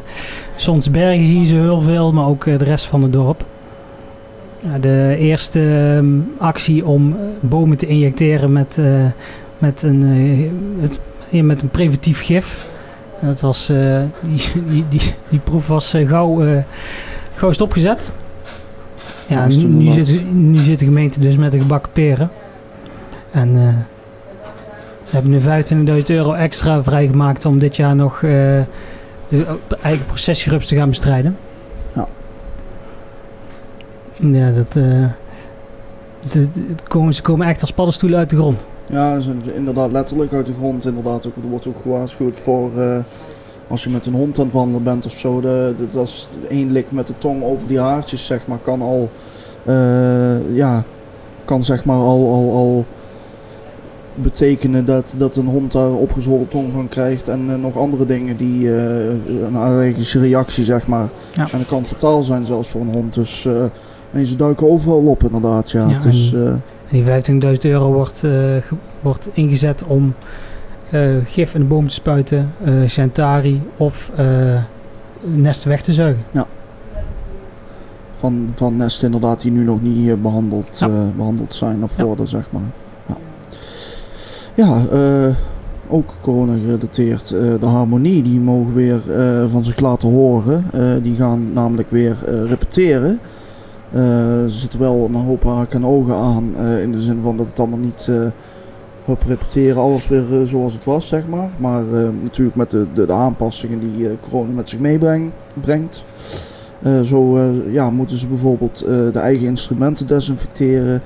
Sonsbergen 0.56 1.26
zie 1.26 1.40
je 1.40 1.46
ze 1.46 1.56
heel 1.56 1.82
veel, 1.82 2.14
maar 2.14 2.26
ook 2.26 2.44
de 2.44 2.56
rest 2.56 2.86
van 2.86 3.04
het 3.04 3.14
dorp. 3.14 3.46
Ja, 4.60 4.78
de 4.80 5.16
eerste 5.20 5.60
um, 5.98 6.32
actie 6.38 6.86
om 6.86 7.16
bomen 7.40 7.78
te 7.78 7.88
injecteren 7.88 8.52
met, 8.52 8.80
met, 9.58 9.84
een, 9.84 10.04
het, 10.80 11.00
met 11.44 11.62
een 11.62 11.70
preventief 11.70 12.22
gif. 12.22 12.68
Dat 13.22 13.40
was, 13.40 13.68
die, 14.22 14.42
die, 14.68 14.86
die, 14.90 15.02
die, 15.30 15.40
proef 15.40 15.68
was 15.68 15.96
gauw, 16.06 16.64
gauw 17.36 17.52
stopgezet. 17.52 18.12
Ja, 19.30 19.48
nu, 19.48 19.64
nu, 19.64 19.92
zit, 19.92 20.34
nu 20.34 20.56
zit 20.56 20.80
de 20.80 20.86
gemeente 20.86 21.20
dus 21.20 21.36
met 21.36 21.52
de 21.52 21.60
gebakken 21.60 21.92
peren. 21.92 22.30
En 23.32 23.56
uh, 23.56 23.68
ze 25.04 25.16
hebben 25.16 25.32
nu 25.32 26.00
25.000 26.02 26.06
euro 26.06 26.34
extra 26.34 26.84
vrijgemaakt 26.84 27.46
om 27.46 27.60
dit 27.60 27.76
jaar 27.76 27.96
nog 27.96 28.22
uh, 28.22 28.30
de 29.28 29.58
eigen 29.82 30.06
processierups 30.06 30.68
te 30.68 30.76
gaan 30.76 30.90
bestrijden. 30.90 31.38
Ja. 31.96 32.08
Ja, 34.14 34.52
dat, 34.52 34.76
uh, 34.76 35.06
het, 36.30 36.84
komen, 36.88 37.14
ze 37.14 37.22
komen 37.22 37.48
echt 37.48 37.62
als 37.62 37.72
paddenstoelen 37.72 38.20
uit 38.20 38.30
de 38.30 38.36
grond. 38.36 38.66
Ja, 38.86 39.20
ze 39.20 39.34
inderdaad 39.56 39.92
letterlijk 39.92 40.34
uit 40.34 40.46
de 40.46 40.54
grond. 40.54 40.86
Inderdaad, 40.86 41.28
ook, 41.28 41.36
er 41.36 41.50
wordt 41.50 41.68
ook 41.68 41.82
gewaarschuwd 41.82 42.40
voor 42.40 42.72
als 43.70 43.84
je 43.84 43.90
met 43.90 44.06
een 44.06 44.14
hond 44.14 44.40
aan 44.40 44.46
het 44.46 44.54
wandelen 44.54 44.84
bent 44.84 45.06
of 45.06 45.14
zo, 45.14 45.42
de, 45.42 45.74
de, 45.78 45.88
dat 45.90 46.08
is 46.08 46.28
één 46.48 46.72
lik 46.72 46.92
met 46.92 47.08
de 47.08 47.14
tong 47.18 47.44
over 47.44 47.68
die 47.68 47.80
haartjes, 47.80 48.26
zeg 48.26 48.48
maar, 48.48 48.58
kan 48.58 48.82
al, 48.82 49.10
uh, 49.66 50.56
ja, 50.56 50.84
kan 51.46 51.64
zeg 51.64 51.86
maar 51.86 51.98
al, 51.98 52.34
al, 52.34 52.52
al 52.54 52.86
betekenen 54.16 54.86
dat, 54.86 55.16
dat 55.18 55.36
een 55.36 55.46
hond 55.46 55.72
daar 55.72 55.94
opgezwollen 55.94 56.48
tong 56.48 56.72
van 56.72 56.88
krijgt 56.88 57.28
en 57.28 57.46
uh, 57.50 57.56
nog 57.56 57.78
andere 57.78 58.06
dingen 58.06 58.38
die 58.38 58.60
uh, 58.60 59.06
een 59.46 59.56
allergische 59.56 60.20
reactie, 60.20 60.64
zeg 60.64 60.88
maar. 60.88 61.10
Ja. 61.34 61.48
En 61.52 61.58
dat 61.58 61.68
kan 61.68 61.86
fataal 61.86 62.24
zijn 62.24 62.46
zelfs 62.46 62.70
voor 62.70 62.82
een 62.82 62.94
hond. 62.94 63.14
Dus 63.14 63.48
en 64.12 64.28
ze 64.28 64.36
duiken 64.36 64.70
overal 64.70 65.06
op 65.06 65.24
inderdaad, 65.24 65.72
ja. 65.72 65.88
ja 65.88 65.98
dus, 65.98 66.34
en 66.34 66.62
die 66.90 67.04
15.000 67.04 67.52
euro 67.62 67.92
wordt, 67.92 68.24
wordt 69.02 69.30
ingezet 69.34 69.84
om 69.84 70.14
gif 71.26 71.54
in 71.54 71.62
de 71.62 71.68
boom 71.68 71.88
te 71.88 71.94
spuiten, 71.94 72.52
uh, 72.66 72.88
Centari 72.88 73.62
of 73.78 74.12
uh, 74.20 74.62
nesten 75.22 75.70
weg 75.70 75.82
te 75.82 75.94
zuigen. 75.94 76.24
Ja. 76.32 76.46
Van, 78.18 78.52
van 78.56 78.78
nesten 78.78 79.06
inderdaad 79.06 79.42
die 79.42 79.52
nu 79.52 79.64
nog 79.64 79.82
niet 79.82 80.22
behandeld, 80.22 80.78
ja. 80.80 81.12
behandeld 81.16 81.54
zijn 81.54 81.84
of 81.84 81.96
worden, 81.96 82.28
zeg 82.28 82.48
maar. 82.52 82.62
Ja, 83.06 83.18
ja 84.54 85.36
ook 85.92 86.14
corona 86.22 86.54
gerelateerd. 86.54 87.28
de 87.30 87.66
harmonie, 87.66 88.24
die 88.24 88.40
mogen 88.40 88.74
weer 88.74 89.02
van 89.50 89.66
zich 89.66 89.80
laten 89.80 90.10
horen. 90.10 90.64
die 91.04 91.16
gaan 91.16 91.54
namelijk 91.54 91.90
weer 91.90 92.16
repeteren. 92.46 93.20
ze 93.92 94.46
zitten 94.48 94.80
wel 94.80 95.06
een 95.06 95.16
hoop 95.16 95.44
haken 95.44 95.82
en 95.82 95.88
ogen 95.88 96.16
aan. 96.16 96.56
in 96.58 96.92
de 96.92 97.02
zin 97.02 97.20
van 97.22 97.38
dat 97.38 97.48
het 97.48 97.60
allemaal 97.60 97.80
niet 97.80 98.12
op 99.10 99.24
repeteren 99.28 99.82
alles 99.82 100.08
weer 100.08 100.32
uh, 100.32 100.48
zoals 100.48 100.74
het 100.74 100.86
was, 100.86 101.08
zeg 101.08 101.28
maar. 101.28 101.52
Maar 101.58 101.84
uh, 101.84 102.10
natuurlijk 102.22 102.56
met 102.56 102.70
de, 102.70 102.88
de, 102.94 103.06
de, 103.06 103.14
aanpassingen 103.14 103.80
die 103.80 103.98
uh, 103.98 104.12
corona 104.22 104.52
met 104.52 104.70
zich 104.70 104.80
meebrengt. 104.80 106.06
zo 107.04 107.40
ja, 107.72 107.90
moeten 107.90 108.18
ze 108.18 108.28
bijvoorbeeld 108.28 108.80
de 108.88 109.20
eigen 109.20 109.48
instrumenten 109.48 110.08
desinfecteren. 110.08 111.02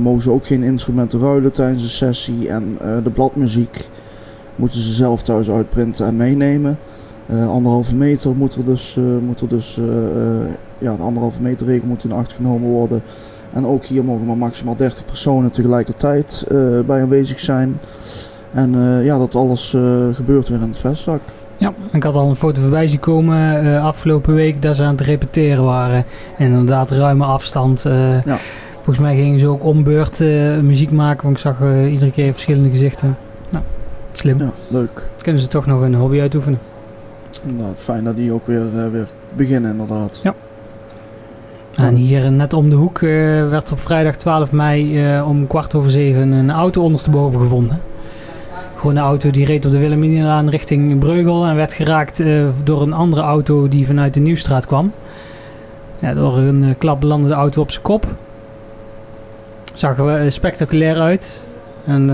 mogen 0.00 0.22
ze 0.22 0.30
ook 0.30 0.46
geen 0.46 0.62
instrumenten 0.62 1.20
ruilen 1.20 1.52
tijdens 1.52 1.82
de 1.82 1.88
sessie. 1.88 2.48
En 2.48 2.78
de 3.04 3.10
bladmuziek 3.10 3.88
moeten 4.56 4.80
ze 4.80 4.92
zelf 4.92 5.22
thuis 5.22 5.50
uitprinten 5.50 6.06
en 6.06 6.16
meenemen. 6.16 6.78
anderhalve 7.28 7.94
meter 7.94 8.36
moet 8.36 8.54
er 8.54 8.64
dus, 8.64 8.96
er 8.96 9.48
dus 9.48 9.74
ja, 10.78 10.96
de 10.96 11.02
anderhalve 11.02 11.42
meter 11.42 11.66
regel 11.66 11.86
moet 11.86 12.04
in 12.04 12.12
acht 12.12 12.32
genomen 12.32 12.68
worden. 12.68 13.02
En 13.52 13.66
ook 13.66 13.84
hier 13.84 14.04
mogen 14.04 14.26
maar 14.26 14.36
maximaal 14.36 14.76
30 14.76 15.04
personen 15.04 15.50
tegelijkertijd 15.50 16.44
uh, 16.48 16.80
bij 16.80 17.02
aanwezig 17.02 17.40
zijn. 17.40 17.80
En 18.52 18.74
uh, 18.74 19.04
ja, 19.04 19.18
dat 19.18 19.34
alles 19.34 19.72
uh, 19.72 19.82
gebeurt 20.12 20.48
weer 20.48 20.60
in 20.60 20.68
het 20.68 20.78
vestzak. 20.78 21.20
Ja, 21.56 21.72
ik 21.92 22.02
had 22.02 22.14
al 22.14 22.28
een 22.28 22.36
foto 22.36 22.60
voorbij 22.60 22.88
zien 22.88 23.00
komen 23.00 23.80
afgelopen 23.82 24.34
week 24.34 24.62
dat 24.62 24.76
ze 24.76 24.82
aan 24.82 24.96
het 24.96 25.00
repeteren 25.00 25.64
waren. 25.64 26.04
En 26.38 26.46
inderdaad 26.46 26.90
ruime 26.90 27.24
afstand. 27.24 27.82
Ja. 28.24 28.36
Volgens 28.74 28.98
mij 28.98 29.16
gingen 29.16 29.38
ze 29.38 29.46
ook 29.46 29.64
om 29.64 29.84
beurt 29.84 30.18
muziek 30.62 30.90
maken, 30.90 31.22
want 31.22 31.36
ik 31.36 31.42
zag 31.42 31.56
iedere 31.88 32.10
keer 32.10 32.32
verschillende 32.32 32.70
gezichten. 32.70 33.16
Nou, 33.50 33.64
slim. 34.12 34.38
Ja, 34.38 34.52
leuk. 34.68 35.08
Kunnen 35.22 35.42
ze 35.42 35.48
toch 35.48 35.66
nog 35.66 35.80
een 35.80 35.94
hobby 35.94 36.20
uitoefenen. 36.20 36.58
Nou, 37.42 37.74
fijn 37.74 38.04
dat 38.04 38.16
die 38.16 38.32
ook 38.32 38.46
weer, 38.46 38.90
weer 38.90 39.08
beginnen 39.36 39.70
inderdaad. 39.70 40.20
Ja. 40.22 40.34
En 41.82 41.94
hier 41.94 42.32
net 42.32 42.52
om 42.52 42.70
de 42.70 42.76
hoek 42.76 43.00
uh, 43.00 43.10
werd 43.48 43.72
op 43.72 43.80
vrijdag 43.80 44.16
12 44.16 44.52
mei 44.52 45.14
uh, 45.16 45.28
om 45.28 45.46
kwart 45.46 45.74
over 45.74 45.90
zeven 45.90 46.32
een 46.32 46.50
auto 46.50 46.82
ondersteboven 46.82 47.40
gevonden. 47.40 47.80
Gewoon 48.76 48.96
een 48.96 49.02
auto 49.02 49.30
die 49.30 49.44
reed 49.44 49.64
op 49.64 49.70
de 49.70 49.78
Wilhelminalaan 49.78 50.48
richting 50.48 50.98
Breugel 50.98 51.46
en 51.46 51.56
werd 51.56 51.72
geraakt 51.72 52.20
uh, 52.20 52.44
door 52.64 52.82
een 52.82 52.92
andere 52.92 53.22
auto 53.22 53.68
die 53.68 53.86
vanuit 53.86 54.14
de 54.14 54.20
Nieuwstraat 54.20 54.66
kwam. 54.66 54.92
Ja, 55.98 56.14
door 56.14 56.38
een 56.38 56.74
klap 56.78 57.00
belandde 57.00 57.28
de 57.28 57.34
auto 57.34 57.60
op 57.60 57.70
zijn 57.70 57.84
kop. 57.84 58.06
Zag 59.72 59.98
er 59.98 60.32
spectaculair 60.32 61.00
uit. 61.00 61.42
En 61.84 62.10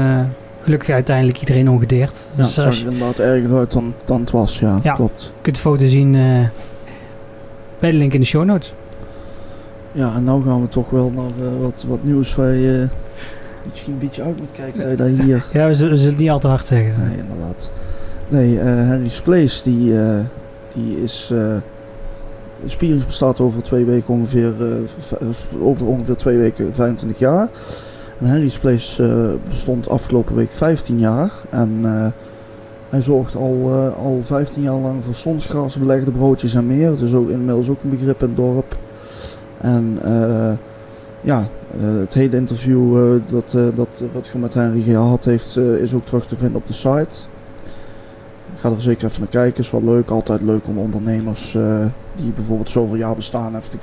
gelukkig 0.63 0.89
uiteindelijk 0.89 1.41
iedereen 1.41 1.71
ongedeerd. 1.71 2.29
Ja, 2.31 2.43
dus 2.43 2.57
het 2.57 2.65
zag 2.65 2.81
er 2.81 2.93
inderdaad 2.93 3.19
erger 3.19 3.57
uit 3.57 3.73
dan, 3.73 3.95
dan 4.05 4.21
het 4.21 4.31
was, 4.31 4.59
ja, 4.59 4.81
ja 4.83 4.95
klopt. 4.95 5.23
Je 5.23 5.43
kunt 5.43 5.55
de 5.55 5.63
foto 5.63 5.87
zien 5.87 6.13
bij 7.79 7.91
de 7.91 7.97
link 7.97 8.13
in 8.13 8.21
de 8.21 8.27
show 8.27 8.45
notes. 8.45 8.75
Ja, 9.97 10.15
en 10.15 10.25
nou 10.25 10.45
gaan 10.45 10.61
we 10.61 10.69
toch 10.69 10.91
wel 10.91 11.11
naar 11.11 11.25
eh, 11.25 11.61
wat, 11.61 11.85
wat 11.89 12.03
nieuws 12.03 12.35
waar 12.35 12.55
je 12.55 12.89
misschien 13.69 13.93
een 13.93 13.99
beetje 13.99 14.23
uit 14.23 14.37
moet 14.37 14.53
kijken 14.53 14.97
dat 14.97 15.17
je 15.17 15.23
hier... 15.23 15.45
Ja, 15.53 15.67
we 15.67 15.75
zullen, 15.75 15.93
we 15.93 15.99
zullen 15.99 16.13
het 16.13 16.23
niet 16.23 16.31
al 16.31 16.39
te 16.39 16.49
hard 16.49 16.65
zeggen. 16.65 17.05
Nee, 17.09 17.19
inderdaad. 17.19 17.71
Nee, 18.29 18.61
eh 18.61 18.65
Henry's 18.67 19.21
Place, 19.21 19.71
die, 19.71 20.01
eh, 20.01 20.19
die 20.75 21.03
is... 21.03 21.31
eh 21.33 21.57
Spierings 22.67 23.05
bestaat 23.05 23.41
over 23.41 23.63
twee 23.63 23.85
weken 23.85 24.15
ongeveer, 24.15 24.55
eh, 24.61 25.27
over 25.61 25.87
ongeveer 25.87 26.17
twee 26.17 26.39
weken 26.39 26.75
25 26.75 27.19
jaar. 27.19 27.49
En 28.19 28.27
Henry's 28.27 28.59
Place 28.59 29.03
eh, 29.03 29.49
bestond 29.49 29.89
afgelopen 29.89 30.35
week 30.35 30.51
15 30.51 30.99
jaar. 30.99 31.33
En 31.51 31.81
eh, 31.85 32.07
hij 32.89 33.01
zorgt 33.01 33.37
al, 33.37 33.57
eh, 33.65 33.97
al 33.97 34.19
15 34.23 34.63
jaar 34.63 34.75
lang 34.75 35.05
voor 35.05 35.15
sonsgras, 35.15 35.79
belegde 35.79 36.11
broodjes 36.13 36.55
en 36.55 36.67
meer. 36.67 36.91
Het 36.91 37.01
is 37.01 37.15
ook 37.15 37.29
inmiddels 37.29 37.69
ook 37.69 37.83
een 37.83 37.91
begrip 37.91 38.23
in 38.23 38.29
het 38.29 38.37
dorp. 38.37 38.77
En 39.67 39.99
eh, 40.03 40.53
ja, 41.21 41.49
eh, 41.81 41.99
het 41.99 42.15
hele 42.15 42.37
interview 42.37 42.97
eh, 42.97 43.23
dat, 43.27 43.57
dat 43.75 44.03
Rutger 44.13 44.39
met 44.39 44.55
Henry 44.55 44.83
gehad 44.83 45.25
heeft, 45.25 45.57
is 45.57 45.95
ook 45.95 46.05
terug 46.05 46.27
te 46.27 46.39
vinden 46.39 46.57
op 46.57 46.67
de 46.67 46.73
site. 46.73 47.17
Ga 48.57 48.71
er 48.71 48.83
zeker 48.83 49.09
even 49.09 49.21
naar 49.21 49.31
kijken, 49.31 49.63
is 49.63 49.71
wel 49.71 49.85
leuk. 49.85 50.11
Altijd 50.11 50.43
leuk 50.43 50.67
om 50.69 50.79
ondernemers 50.79 51.53
die 52.15 52.33
bijvoorbeeld 52.33 52.71
zoveel 52.71 52.97
jaar 52.97 53.15
bestaan 53.15 53.57
even 53.57 53.71
te, 53.71 53.79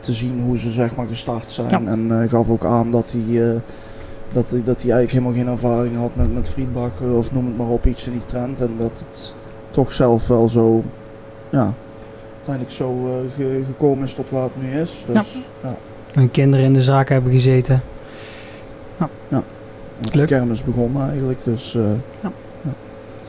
te 0.00 0.12
zien 0.12 0.40
hoe 0.40 0.58
ze 0.58 0.70
zeg 0.70 0.96
maar 0.96 1.06
gestart 1.06 1.52
zijn. 1.52 1.84
Ja. 1.84 1.90
En 1.90 2.28
gaf 2.28 2.50
ook 2.50 2.64
aan 2.64 2.90
dat 2.90 3.12
hij, 3.16 3.60
dat, 4.32 4.50
hij, 4.50 4.62
dat 4.62 4.82
hij 4.82 4.92
eigenlijk 4.92 5.10
helemaal 5.10 5.32
geen 5.32 5.48
ervaring 5.48 5.96
had 5.96 6.16
met, 6.16 6.34
met 6.34 6.48
frietbakken 6.48 7.16
of 7.16 7.32
noem 7.32 7.46
het 7.46 7.56
maar 7.56 7.68
op, 7.68 7.86
iets 7.86 8.06
in 8.06 8.12
die 8.12 8.24
trend. 8.24 8.60
En 8.60 8.70
dat 8.78 9.04
het 9.06 9.34
toch 9.70 9.92
zelf 9.92 10.28
wel 10.28 10.48
zo, 10.48 10.82
ja, 11.50 11.74
uiteindelijk 12.48 12.70
zo 12.76 13.06
eh, 13.06 13.34
ge- 13.36 13.62
gekomen 13.66 14.04
is 14.04 14.14
tot 14.14 14.30
waar 14.30 14.42
het 14.42 14.62
nu 14.62 14.80
is. 14.80 15.04
Dus 15.12 15.38
ja, 15.62 15.76
En 16.14 16.30
kinderen 16.30 16.64
in 16.66 16.72
de 16.72 16.82
zaak 16.82 17.08
hebben 17.08 17.32
gezeten. 17.32 17.82
de 20.00 20.08
Leuk. 20.12 20.26
kermis 20.26 20.64
begonnen 20.64 21.08
eigenlijk. 21.10 21.38
Dus 21.44 21.74
eh, 21.74 21.82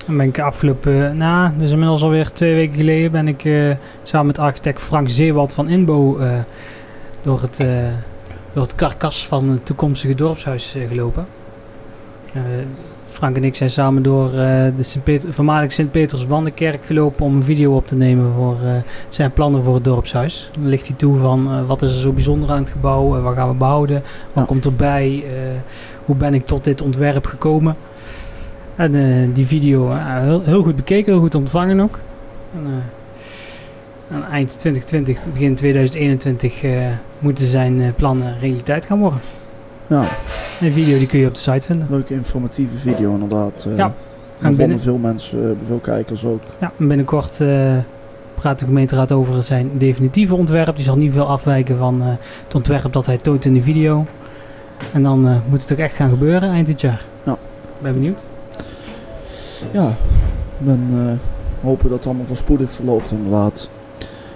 Dan 0.06 0.18
ben 0.18 0.28
ik 0.28 0.40
afgelopen, 0.40 1.18
nou, 1.18 1.52
dus 1.58 1.72
inmiddels 1.72 2.02
alweer 2.04 2.32
twee 2.32 2.54
weken 2.56 2.76
geleden, 2.76 3.12
ben 3.12 3.28
ik 3.28 3.46
eh, 3.46 3.76
samen 4.04 4.28
met 4.28 4.40
architect 4.40 4.82
Frank 4.82 5.10
Zeewald 5.10 5.54
van 5.54 5.70
Inbo 5.70 6.18
eh, 6.18 6.40
door, 7.22 7.42
het, 7.42 7.60
eh, 7.60 7.68
door 8.54 8.64
het 8.64 8.76
karkas 8.76 9.28
van 9.28 9.50
het 9.50 9.66
toekomstige 9.66 10.16
dorpshuis 10.16 10.76
eh, 10.76 10.88
gelopen. 10.88 11.28
Frank 13.20 13.36
en 13.36 13.44
ik 13.44 13.56
zijn 13.56 13.70
samen 13.70 14.04
door 14.04 14.26
eh, 14.26 14.66
de 14.76 14.84
Sint 14.84 15.26
voormalig 15.30 15.72
Sint-Petersbandenkerk 15.72 16.86
gelopen 16.86 17.26
om 17.26 17.36
een 17.36 17.44
video 17.44 17.76
op 17.76 17.88
te 17.88 17.96
nemen 17.96 18.32
voor 18.34 18.58
eh, 18.64 18.72
zijn 19.10 19.32
plannen 19.32 19.64
voor 19.64 19.74
het 19.74 19.84
dorpshuis. 19.84 20.50
Dan 20.54 20.70
ligt 20.70 20.88
hij 20.88 20.96
toe 20.96 21.18
van 21.18 21.48
eh, 21.52 21.68
wat 21.68 21.82
is 21.82 21.94
er 21.94 22.00
zo 22.00 22.12
bijzonder 22.12 22.52
aan 22.52 22.60
het 22.60 22.70
gebouw, 22.70 23.22
wat 23.22 23.36
gaan 23.36 23.50
we 23.50 23.56
behouden, 23.56 24.04
wat 24.34 24.46
komt 24.46 24.66
erbij, 24.66 25.24
hoe 26.06 26.16
ben 26.16 26.34
ik 26.34 26.46
tot 26.46 26.64
dit 26.64 26.82
ontwerp 26.82 27.26
gekomen. 27.26 27.76
En 28.76 29.32
die 29.34 29.48
video 29.48 29.92
heel, 29.92 30.42
heel 30.44 30.64
goed 30.64 30.76
bekeken, 30.76 31.12
heel 31.14 31.22
goed 31.22 31.36
ontvangen 31.36 31.80
ook. 31.80 32.00
En, 32.54 32.84
aan 34.12 34.26
eind 34.26 34.60
2020, 34.60 35.34
begin 35.34 35.56
2021 35.56 36.64
eh, 36.64 36.72
moeten 37.20 37.46
zijn 37.46 37.94
plannen 37.96 38.40
realiteit 38.40 38.86
gaan 38.86 39.00
worden. 39.00 39.20
Ja, 39.90 40.02
En 40.02 40.08
die 40.60 40.72
video 40.72 40.98
die 40.98 41.08
kun 41.08 41.20
je 41.20 41.28
op 41.28 41.34
de 41.34 41.40
site 41.40 41.66
vinden. 41.66 41.88
leuke 41.90 42.14
informatieve 42.14 42.78
video 42.78 43.14
inderdaad. 43.14 43.66
eh 43.70 43.78
Ja. 43.78 43.86
En 43.86 43.94
vonden 44.40 44.58
binnen, 44.58 44.80
veel 44.80 44.98
mensen, 44.98 45.50
eh, 45.50 45.56
veel 45.66 45.78
kijkers 45.80 46.26
ook. 46.26 46.42
ja, 46.60 46.72
en 46.80 46.88
binnenkort 46.88 47.40
eh, 47.42 47.78
praat 48.36 48.60
de 48.60 48.66
gemeenteraad 48.66 49.12
over 49.12 49.44
zijn 49.44 49.70
definitieve 49.78 50.36
ontwerp. 50.36 50.76
Die 50.76 50.86
zal 50.86 50.96
niet 50.98 51.12
veel 51.14 51.28
afwijken 51.28 51.78
van 51.78 52.02
het 52.02 52.56
ontwerp 52.56 52.94
dat 52.94 53.06
hij 53.06 53.18
toont 53.18 53.46
in 53.46 53.54
de 53.54 53.62
video. 53.62 54.06
En 54.94 55.04
dan 55.04 55.42
moet 55.50 55.62
het 55.62 55.72
ook 55.72 55.78
echt 55.78 55.96
gaan 55.96 56.10
gebeuren 56.10 56.50
eind 56.50 56.68
dit 56.68 56.82
jaar. 56.82 57.06
Ja. 57.24 57.38
Ben 57.82 57.94
benieuwd. 57.94 58.22
Ja, 59.72 59.88
ik 60.60 60.66
ben 60.66 61.20
hopen 61.62 61.90
dat 61.90 61.98
het 61.98 62.08
allemaal 62.08 62.26
voorspoedig 62.26 62.72
verloopt 62.72 63.12
inderdaad. 63.12 63.70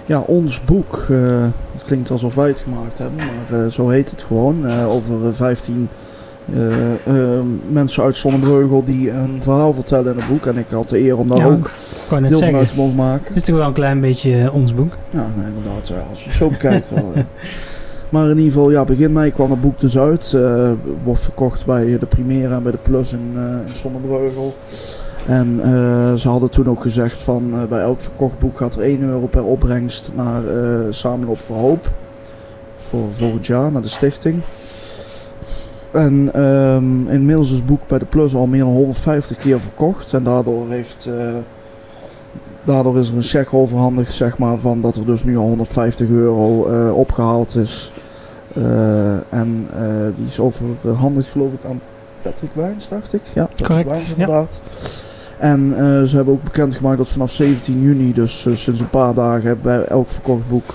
Ja, 0.06 0.20
ons 0.20 0.64
boek, 0.64 1.06
eh, 1.10 1.42
het 1.72 1.82
klinkt 1.86 2.10
alsof 2.10 2.34
wij 2.34 2.48
het 2.48 2.60
gemaakt 2.60 2.98
hebben, 2.98 3.16
maar 3.50 3.60
eh, 3.64 3.70
zo 3.70 3.88
heet 3.88 4.10
het 4.10 4.22
gewoon. 4.22 4.66
eh, 4.66 4.88
over 4.90 5.26
eh, 5.26 5.32
15 5.32 5.88
eh, 6.54 6.92
eh, 7.04 7.40
mensen 7.70 8.02
uit 8.02 8.16
Zonnebreugel 8.16 8.84
die 8.84 9.10
een 9.10 9.42
verhaal 9.42 9.74
vertellen 9.74 10.12
in 10.12 10.18
het 10.18 10.28
boek. 10.28 10.46
En 10.46 10.56
ik 10.56 10.66
had 10.70 10.88
de 10.88 10.98
eer 11.00 11.16
om 11.18 11.28
daar 11.28 11.38
Ja, 11.38 11.44
ook 11.46 11.70
deel 12.08 12.28
van 12.28 12.38
zeggen, 12.38 12.56
uit 12.58 12.68
te 12.68 12.74
mogen 12.76 12.94
maken. 12.94 13.26
het 13.26 13.36
is 13.36 13.42
toch 13.42 13.56
wel 13.56 13.66
een 13.66 13.72
klein 13.72 14.00
beetje 14.00 14.52
ons 14.52 14.74
boek. 14.74 14.96
Ja, 15.10 15.26
nee, 15.36 15.46
inderdaad. 15.46 15.92
als 16.10 16.20
je 16.22 16.28
het 16.28 16.36
zo 16.38 16.48
bekijkt 16.48 16.90
wel. 16.90 17.12
Maar 18.08 18.24
in 18.30 18.36
ieder 18.36 18.52
geval, 18.52 18.70
ja, 18.70 18.84
begin 18.84 19.12
mei 19.12 19.30
kwam 19.32 19.50
het 19.50 19.60
boek 19.60 19.80
dus 19.80 19.98
uit. 19.98 20.36
wordt 21.04 21.20
verkocht 21.20 21.66
bij 21.66 21.98
de 21.98 22.06
Primera 22.06 22.56
en 22.56 22.62
bij 22.62 22.72
de 22.72 22.78
Plus 22.82 23.12
in, 23.12 23.32
in 23.66 23.74
Zonnebreugel. 23.74 24.54
En 25.26 25.60
eh, 25.60 26.14
ze 26.14 26.28
hadden 26.28 26.50
toen 26.50 26.68
ook 26.68 26.82
gezegd 26.82 27.18
van 27.18 27.54
eh, 27.54 27.64
bij 27.64 27.80
elk 27.80 28.00
verkocht 28.00 28.38
boek 28.38 28.56
gaat 28.56 28.74
er 28.74 28.82
1 28.82 29.02
euro 29.02 29.26
per 29.26 29.44
opbrengst 29.44 30.12
naar 30.14 30.46
eh 30.46 30.86
Samenloop 30.90 31.38
voor 31.38 31.56
Hoop. 31.56 31.90
Voor 32.76 33.08
volgend 33.12 33.46
jaar, 33.46 33.72
naar 33.72 33.82
de 33.82 33.88
stichting. 33.88 34.42
En 35.90 36.30
ehm, 36.32 37.08
inmiddels 37.08 37.50
is 37.50 37.56
het 37.56 37.66
boek 37.66 37.86
bij 37.86 37.98
de 37.98 38.04
Plus 38.04 38.34
al 38.34 38.46
meer 38.46 38.64
dan 38.64 38.72
150 38.72 39.36
keer 39.36 39.60
verkocht. 39.60 40.12
En 40.12 40.24
daardoor 40.24 40.70
heeft... 40.70 41.08
Daardoor 42.64 42.98
is 42.98 43.08
er 43.08 43.16
een 43.16 43.22
check 43.22 43.54
overhandigd, 43.54 44.12
zeg 44.12 44.38
maar, 44.38 44.58
van 44.58 44.80
dat 44.80 44.96
er 44.96 45.06
dus 45.06 45.24
nu 45.24 45.36
al 45.36 45.46
150 45.46 46.08
euro 46.08 46.66
eh, 46.66 46.96
opgehaald 46.96 47.56
is. 47.56 47.92
En 49.28 49.68
die 50.14 50.26
is 50.26 50.40
overhandigd, 50.40 51.28
geloof 51.28 51.52
ik, 51.52 51.64
aan 51.64 51.80
Patrick 52.22 52.50
Wijns, 52.54 52.88
dacht 52.88 53.12
ik. 53.12 53.22
Ja, 53.34 53.44
Patrick 53.44 53.66
Correct, 53.66 53.88
Wijns 53.88 54.14
ja. 54.16 54.26
En 55.38 55.72
eh, 55.72 56.02
ze 56.08 56.16
hebben 56.16 56.34
ook 56.34 56.42
bekendgemaakt 56.42 56.98
dat 56.98 57.08
vanaf 57.08 57.32
17 57.32 57.80
juni, 57.82 58.12
dus 58.12 58.46
eh, 58.46 58.54
sinds 58.54 58.80
een 58.80 58.90
paar 58.90 59.14
dagen, 59.14 59.58
bij 59.62 59.84
elk 59.84 60.08
verkocht 60.08 60.48
boek 60.48 60.74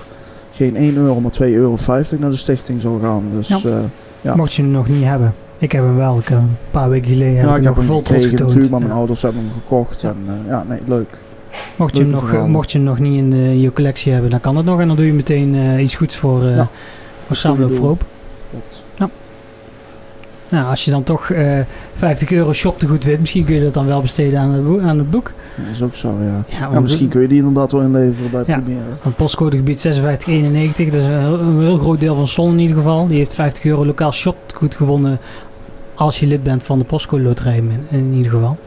geen 0.51 0.75
1 0.75 0.97
euro, 0.97 1.19
maar 1.19 1.31
2,50 1.31 1.39
euro 1.39 1.75
naar 2.17 2.29
de 2.29 2.35
stichting 2.37 2.81
zal 2.81 2.99
gaan. 3.03 3.23
Dus 3.33 3.47
Ja. 3.47 3.59
ja, 3.63 3.81
Ja. 4.21 4.35
Mocht 4.35 4.53
je 4.53 4.61
hem 4.61 4.71
nog 4.71 4.87
niet 4.87 5.03
hebben. 5.03 5.33
Ik 5.57 5.71
heb 5.71 5.83
hem 5.83 5.95
wel. 5.95 6.17
Ik 6.17 6.27
heb 6.27 6.37
een 6.37 6.57
paar 6.71 6.89
weken 6.89 7.11
geleden 7.11 7.35
heb 7.37 7.45
ja, 7.45 7.51
ik 7.51 7.57
ik 7.57 7.63
heb 7.63 7.75
hem 7.75 7.85
vol 7.85 8.01
trots 8.01 8.23
getoond. 8.25 8.39
natuurlijk, 8.41 8.71
maar 8.71 8.79
mijn 8.79 8.91
Ja. 8.91 8.97
ouders 8.97 9.21
hebben 9.21 9.41
hem 9.41 9.51
gekocht. 9.61 10.03
En 10.03 10.15
eh, 10.27 10.33
ja, 10.47 10.63
nee, 10.67 10.79
leuk. 10.87 11.23
Mocht, 11.75 11.97
je 11.97 12.01
hem 12.03 12.11
nog, 12.11 12.47
mocht 12.47 12.71
je 12.71 12.77
hem 12.77 12.87
nog 12.87 12.99
niet 12.99 13.17
in 13.17 13.29
de, 13.29 13.59
je 13.59 13.73
collectie 13.73 14.11
hebben, 14.11 14.29
dan 14.29 14.39
kan 14.41 14.55
het 14.55 14.65
nog. 14.65 14.79
En 14.79 14.87
dan 14.87 14.95
doe 14.95 15.05
je 15.05 15.13
meteen 15.13 15.55
eh, 15.55 15.81
iets 15.81 15.95
goeds 15.95 16.15
voor, 16.15 16.43
eh 16.43 16.55
Ja. 16.55 16.67
voor 17.21 17.35
Samenloop 17.35 17.77
Hoop. 17.77 18.03
Nou, 20.49 20.69
als 20.69 20.85
je 20.85 20.91
dan 20.91 21.03
toch 21.03 21.29
eh 21.29 21.59
50 21.93 22.31
euro 22.31 22.53
shoptegoed 22.53 23.03
wint, 23.03 23.19
misschien 23.19 23.45
kun 23.45 23.55
je 23.55 23.63
dat 23.63 23.73
dan 23.73 23.85
wel 23.85 24.01
besteden 24.01 24.39
aan 24.39 24.51
het, 24.51 24.65
boek, 24.65 24.81
aan 24.81 24.97
het 24.97 25.09
boek. 25.09 25.31
Dat 25.55 25.65
is 25.73 25.81
ook 25.81 25.95
zo, 25.95 26.15
ja. 26.21 26.69
Ja, 26.71 26.79
misschien 26.79 27.07
kun 27.09 27.21
je 27.21 27.27
die 27.27 27.37
inderdaad 27.37 27.71
wel 27.71 27.81
inleveren 27.81 28.31
bij 28.31 28.43
Ja. 28.47 28.59
Primera. 28.59 28.85
Want 29.03 29.15
postcodegebied 29.15 29.81
5691, 29.81 30.89
dat 30.89 31.01
is 31.01 31.05
een 31.07 31.19
heel, 31.19 31.39
een 31.39 31.61
heel 31.61 31.77
groot 31.77 31.99
deel 31.99 32.15
van 32.15 32.27
Son 32.27 32.51
in 32.51 32.59
ieder 32.59 32.75
geval. 32.77 33.07
Die 33.07 33.17
heeft 33.17 33.33
50 33.33 33.63
euro 33.65 33.85
lokaal 33.85 34.11
shoptegoed 34.11 34.75
gewonnen 34.75 35.19
als 35.95 36.19
je 36.19 36.27
lid 36.27 36.43
bent 36.43 36.63
van 36.63 36.79
de 36.79 36.85
postcode 36.85 37.23
loterij 37.23 37.55
in, 37.57 37.71
in 37.89 38.13
ieder 38.13 38.31
geval. 38.31 38.57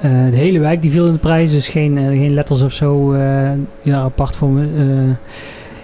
Eh, 0.00 0.10
de 0.30 0.36
hele 0.36 0.58
wijk 0.58 0.82
die 0.82 0.90
viel 0.90 1.06
in 1.06 1.12
de 1.12 1.18
prijs, 1.18 1.50
dus 1.50 1.68
geen, 1.68 1.98
eh, 1.98 2.06
geen 2.06 2.34
letters 2.34 2.62
of 2.62 2.72
zo 2.72 3.12
eh, 3.12 3.50
die 3.82 3.92
daar 3.92 4.02
apart 4.02 4.36
voor 4.36 4.48
me 4.48 4.62
eh, 4.62 5.32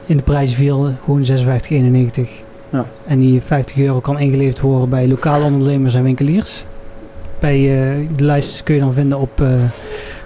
in 0.07 0.17
de 0.17 0.23
prijs 0.23 0.55
viel. 0.55 0.91
Gewoon 1.05 1.25
56,91. 1.25 2.44
Ja. 2.75 2.87
En 3.07 3.19
die 3.19 3.43
50 3.43 3.79
euro 3.79 4.01
kan 4.01 4.19
ingeleverd 4.19 4.61
worden 4.61 4.89
bij 4.89 5.09
lokale 5.09 5.45
ondernemers 5.45 5.95
en 5.95 6.03
winkeliers. 6.03 6.65
Bij, 7.39 7.57
eh, 7.57 8.09
de 8.17 8.25
lijst 8.25 8.63
kun 8.63 8.75
je 8.75 8.81
dan 8.81 8.93
vinden 8.93 9.19
op, 9.19 9.41
eh, 9.41 9.49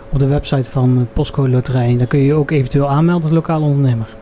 op 0.09 0.19
de 0.19 0.27
website 0.27 0.71
van 0.71 1.09
Postcode 1.13 1.51
Loterij. 1.51 1.97
Daar 1.97 2.07
kun 2.07 2.19
je 2.19 2.25
je 2.25 2.35
ook 2.35 2.51
eventueel 2.51 2.89
aanmelden 2.89 3.23
als 3.23 3.33
lokale 3.33 3.65
ondernemer. 3.65 4.17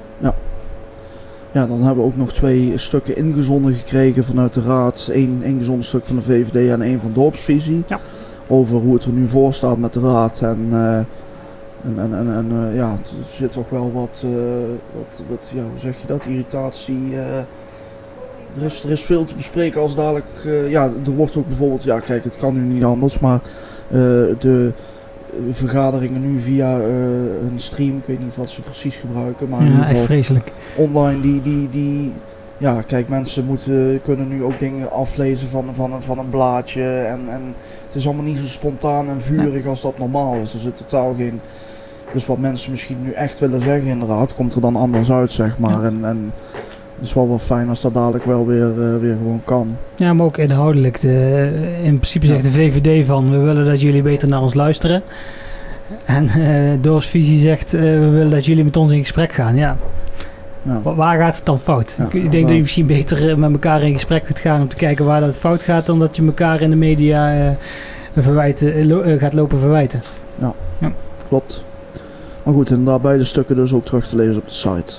Ja, 1.56 1.66
dan 1.66 1.82
hebben 1.82 2.04
we 2.04 2.10
ook 2.10 2.16
nog 2.16 2.32
twee 2.32 2.78
stukken 2.78 3.16
ingezonden 3.16 3.74
gekregen 3.74 4.24
vanuit 4.24 4.52
de 4.52 4.62
raad. 4.62 5.08
Eén 5.12 5.42
ingezonden 5.42 5.84
stuk 5.84 6.04
van 6.04 6.16
de 6.16 6.22
VVD 6.22 6.70
en 6.70 6.82
één 6.82 7.00
van 7.00 7.12
Dorpsvisie. 7.12 7.84
Ja. 7.86 7.98
Over 8.46 8.78
hoe 8.78 8.94
het 8.94 9.04
er 9.04 9.12
nu 9.12 9.28
voor 9.28 9.54
staat 9.54 9.78
met 9.78 9.92
de 9.92 10.00
raad. 10.00 10.40
En, 10.40 10.68
eh, 10.72 10.96
en, 11.84 11.98
en, 11.98 12.14
en, 12.14 12.34
en, 12.34 12.68
eh, 12.68 12.76
ja, 12.76 12.90
er 12.92 13.28
zit 13.28 13.52
toch 13.52 13.68
wel 13.68 13.92
wat, 13.92 14.24
eh, 14.24 14.30
wat, 14.94 15.22
wat 15.28 15.50
ja, 15.54 15.62
hoe 15.62 15.78
zeg 15.78 16.00
je 16.00 16.06
dat, 16.06 16.24
irritatie. 16.24 17.12
Er, 18.58 18.64
is, 18.64 18.84
er 18.84 18.90
is 18.90 19.02
veel 19.02 19.24
te 19.24 19.34
bespreken 19.34 19.80
als 19.80 19.94
dadelijk, 19.94 20.26
eh, 20.44 20.70
ja, 20.70 20.84
er 21.04 21.10
wordt 21.10 21.36
ook 21.36 21.46
bijvoorbeeld, 21.48 21.82
ja 21.82 22.00
kijk, 22.00 22.24
het 22.24 22.36
kan 22.36 22.54
nu 22.54 22.60
niet 22.74 22.84
anders, 22.84 23.18
maar 23.18 23.40
eh, 23.88 23.98
de 24.38 24.72
vergaderingen 25.50 26.20
nu 26.32 26.40
via 26.40 26.78
eh, 26.80 26.88
een 27.50 27.52
stream, 27.60 27.96
ik 27.96 28.06
weet 28.06 28.20
niet 28.20 28.36
wat 28.36 28.48
ze 28.48 28.60
precies 28.62 28.96
gebruiken, 28.96 29.48
maar 29.48 29.60
in 29.60 29.66
ieder 29.66 29.80
echt 29.80 29.88
geval 29.90 30.04
vreselijk. 30.04 30.52
online 30.76 31.20
die, 31.20 31.42
die, 31.42 31.68
die 31.70 32.12
ja, 32.58 32.82
kijk, 32.82 33.08
mensen 33.08 33.44
moeten, 33.44 34.00
kunnen 34.02 34.28
nu 34.28 34.42
ook 34.44 34.58
dingen 34.58 34.90
aflezen 34.92 35.48
van, 35.48 35.74
van, 35.74 35.92
een- 35.92 36.02
van 36.02 36.18
een 36.18 36.28
blaadje. 36.28 36.82
En, 36.82 37.28
en 37.28 37.42
het 37.84 37.94
is 37.94 38.06
allemaal 38.06 38.24
niet 38.24 38.38
zo 38.38 38.46
spontaan 38.46 39.08
en 39.08 39.22
vurig 39.22 39.66
als 39.66 39.80
dat 39.82 39.98
normaal 39.98 40.34
is. 40.34 40.54
Er 40.54 40.60
zit 40.60 40.76
totaal 40.76 41.14
geen, 41.18 41.40
Dus 42.12 42.26
wat 42.26 42.38
mensen 42.38 42.70
misschien 42.70 43.02
nu 43.02 43.10
echt 43.12 43.38
willen 43.38 43.60
zeggen 43.60 43.86
inderdaad, 43.86 44.34
komt 44.34 44.54
er 44.54 44.60
dan 44.60 44.76
anders 44.76 45.10
uit, 45.10 45.30
zeg 45.30 45.58
maar. 45.58 45.84
En, 45.84 46.04
en 46.04 46.32
het 46.98 47.06
is 47.06 47.14
wel 47.14 47.28
wel 47.28 47.38
fijn 47.38 47.68
als 47.68 47.80
dat 47.80 47.94
dadelijk 47.94 48.24
wel 48.24 48.46
weer, 48.46 48.82
eh, 48.82 49.00
weer 49.00 49.16
gewoon 49.16 49.40
kan. 49.44 49.76
Ja, 49.96 50.12
maar 50.12 50.26
ook 50.26 50.38
inhoudelijk. 50.38 51.00
De, 51.00 51.48
in 51.82 51.96
principe 51.98 52.26
zegt 52.26 52.44
de 52.44 52.50
VVD 52.50 53.06
van 53.06 53.30
we 53.30 53.38
willen 53.38 53.64
dat 53.66 53.80
jullie 53.80 54.02
beter 54.02 54.28
naar 54.28 54.42
ons 54.42 54.54
luisteren. 54.54 55.02
En 56.04 56.28
eh 56.28 56.72
Dorpsvisie 56.80 57.40
zegt 57.40 57.74
eh, 57.74 57.80
we 57.80 58.08
willen 58.10 58.30
dat 58.30 58.44
jullie 58.46 58.64
met 58.64 58.76
ons 58.76 58.90
in 58.90 58.98
gesprek 58.98 59.32
gaan. 59.32 59.56
Ja, 59.56 59.76
Ja. 60.62 60.80
wa- 60.82 60.94
waar 60.94 61.18
gaat 61.18 61.36
het 61.36 61.44
dan 61.46 61.58
fout? 61.58 61.94
Ja, 61.98 62.04
ik 62.12 62.30
denk 62.30 62.42
dat 62.48 62.56
je 62.56 62.62
misschien 62.62 62.86
beter 62.86 63.28
eh, 63.30 63.36
met 63.36 63.52
elkaar 63.52 63.82
in 63.82 63.92
gesprek 63.92 64.24
kunt 64.24 64.38
gaan 64.38 64.60
om 64.60 64.68
te 64.68 64.76
kijken 64.76 65.04
waar 65.04 65.20
dat 65.20 65.38
fout 65.38 65.62
gaat, 65.62 65.86
dan 65.86 65.98
dat 65.98 66.16
je 66.16 66.24
elkaar 66.26 66.60
in 66.60 66.70
de 66.70 66.76
media 66.76 67.34
eh, 67.34 67.50
verwijten, 68.22 68.74
eh, 68.74 68.84
lo- 68.84 69.00
eh, 69.00 69.20
gaat 69.20 69.32
lopen 69.32 69.58
verwijten. 69.58 70.00
Klopt. 71.28 71.64
Maar 72.42 72.54
goed, 72.54 72.70
inderdaad, 72.70 73.02
beide 73.02 73.24
stukken 73.24 73.56
dus 73.56 73.72
ook 73.72 73.84
terug 73.84 74.06
te 74.08 74.16
lezen 74.16 74.36
op 74.36 74.48
de 74.48 74.54
site. 74.54 74.92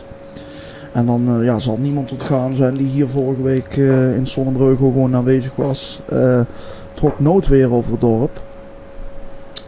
En 0.98 1.06
dan 1.06 1.28
eh, 1.28 1.44
ja, 1.44 1.60
zal 1.60 1.78
niemand 1.78 2.12
ontgaan 2.12 2.56
zijn 2.56 2.78
die 2.78 2.88
hier 2.88 3.10
vorige 3.10 3.42
week 3.42 3.78
eh, 3.78 4.16
in 4.16 4.28
Sonnenbreugel 4.28 4.92
gewoon 4.92 5.16
aanwezig 5.16 5.56
was. 5.56 6.02
Eh 6.10 6.42
trok 6.94 7.20
noodweer 7.20 7.72
over 7.72 7.92
het 7.92 8.02
dorp. 8.02 8.42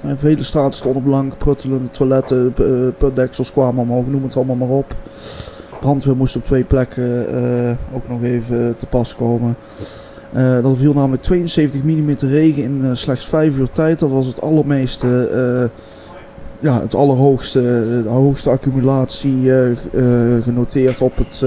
En 0.01 0.19
vele 0.19 0.43
straten 0.43 0.73
stonden 0.73 1.03
blank, 1.03 1.37
pruttelende 1.37 1.89
toiletten, 1.89 2.53
putdeksels 2.97 3.51
kwamen 3.51 3.81
omhoog, 3.81 4.07
noem 4.07 4.23
het 4.23 4.35
allemaal 4.35 4.55
maar 4.55 4.77
op. 4.77 4.95
Brandweer 5.79 6.17
moest 6.17 6.35
op 6.35 6.43
twee 6.43 6.63
plekken 6.63 7.27
ook 7.93 8.07
nog 8.07 8.23
even 8.23 8.75
te 8.75 8.85
pas 8.85 9.15
komen. 9.15 9.55
Eh 10.33 10.65
er 10.65 10.77
viel 10.77 10.93
namelijk 10.93 11.23
72 11.23 11.83
mm 11.83 12.15
regen 12.19 12.63
in 12.63 12.97
slechts 12.97 13.25
5 13.25 13.57
uur 13.57 13.69
tijd. 13.69 13.99
Dat 13.99 14.09
was 14.09 14.27
het 14.27 14.41
allermeeste 14.41 15.69
ja, 16.59 16.81
het 16.81 16.95
allerhoogste, 16.95 17.59
eh, 17.59 18.03
de 18.03 18.09
hoogste 18.09 18.49
accumulatie 18.49 19.51
eh, 19.51 19.71
eh, 19.71 20.43
genoteerd 20.43 21.01
op 21.01 21.17
het, 21.17 21.43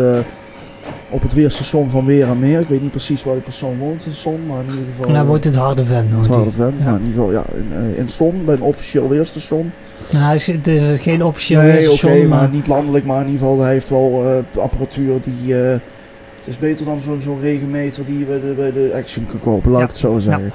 op 1.10 1.22
het 1.22 1.32
weerstation 1.34 1.90
van 1.90 2.06
Weer 2.06 2.28
en 2.28 2.38
Meer. 2.38 2.60
Ik 2.60 2.68
weet 2.68 2.80
niet 2.80 2.90
precies 2.90 3.24
waar 3.24 3.34
die 3.34 3.42
persoon 3.42 3.78
woont 3.78 4.06
in 4.06 4.12
Son, 4.12 4.46
maar 4.46 4.60
in 4.60 4.70
ieder 4.70 4.84
geval... 4.96 5.12
Dan 5.12 5.26
wordt 5.26 5.44
het 5.44 5.54
harde 5.54 5.84
vent. 5.84 6.10
het 6.16 6.26
harde 6.26 6.50
vent, 6.50 6.74
Ja. 6.78 6.84
maar 6.84 7.00
in 7.00 7.06
ieder 7.06 7.20
geval 7.20 7.32
ja, 7.32 7.44
in, 7.54 7.96
in 7.96 8.08
Son, 8.08 8.44
bij 8.44 8.54
een 8.54 8.62
officieel 8.62 9.08
weerstation. 9.08 9.72
Nou, 10.12 10.38
het 10.38 10.68
is 10.68 10.98
geen 10.98 11.22
officieel 11.24 11.60
nee, 11.60 11.72
weerstation, 11.72 12.28
maar 12.28 12.38
maar 12.38 12.50
niet 12.50 12.66
landelijk, 12.66 13.04
maar 13.04 13.20
in 13.20 13.26
ieder 13.26 13.40
geval 13.40 13.60
hij 13.60 13.72
heeft 13.72 13.88
wel 13.88 14.42
apparatuur 14.58 15.20
die... 15.22 15.54
het 15.54 16.46
is 16.46 16.58
beter 16.58 16.84
dan 16.84 17.00
zo'n 17.00 17.20
zo'n 17.20 17.40
regenmeter 17.40 18.04
die 18.04 18.18
je 18.18 18.24
bij 18.24 18.40
de, 18.40 18.54
bij 18.56 18.72
de 18.72 18.92
Action 18.96 19.26
kan 19.26 19.38
kopen, 19.40 19.70
laat 19.70 19.78
Ja. 19.78 19.84
ik 19.84 19.90
het 19.90 20.00
zo 20.00 20.18
zeggen. 20.18 20.52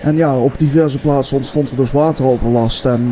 En 0.00 0.16
ja, 0.16 0.38
op 0.38 0.58
diverse 0.58 0.98
plaatsen 0.98 1.36
ontstond 1.36 1.70
er 1.70 1.76
dus 1.76 1.92
wateroverlast. 1.92 2.84
En 2.84 3.10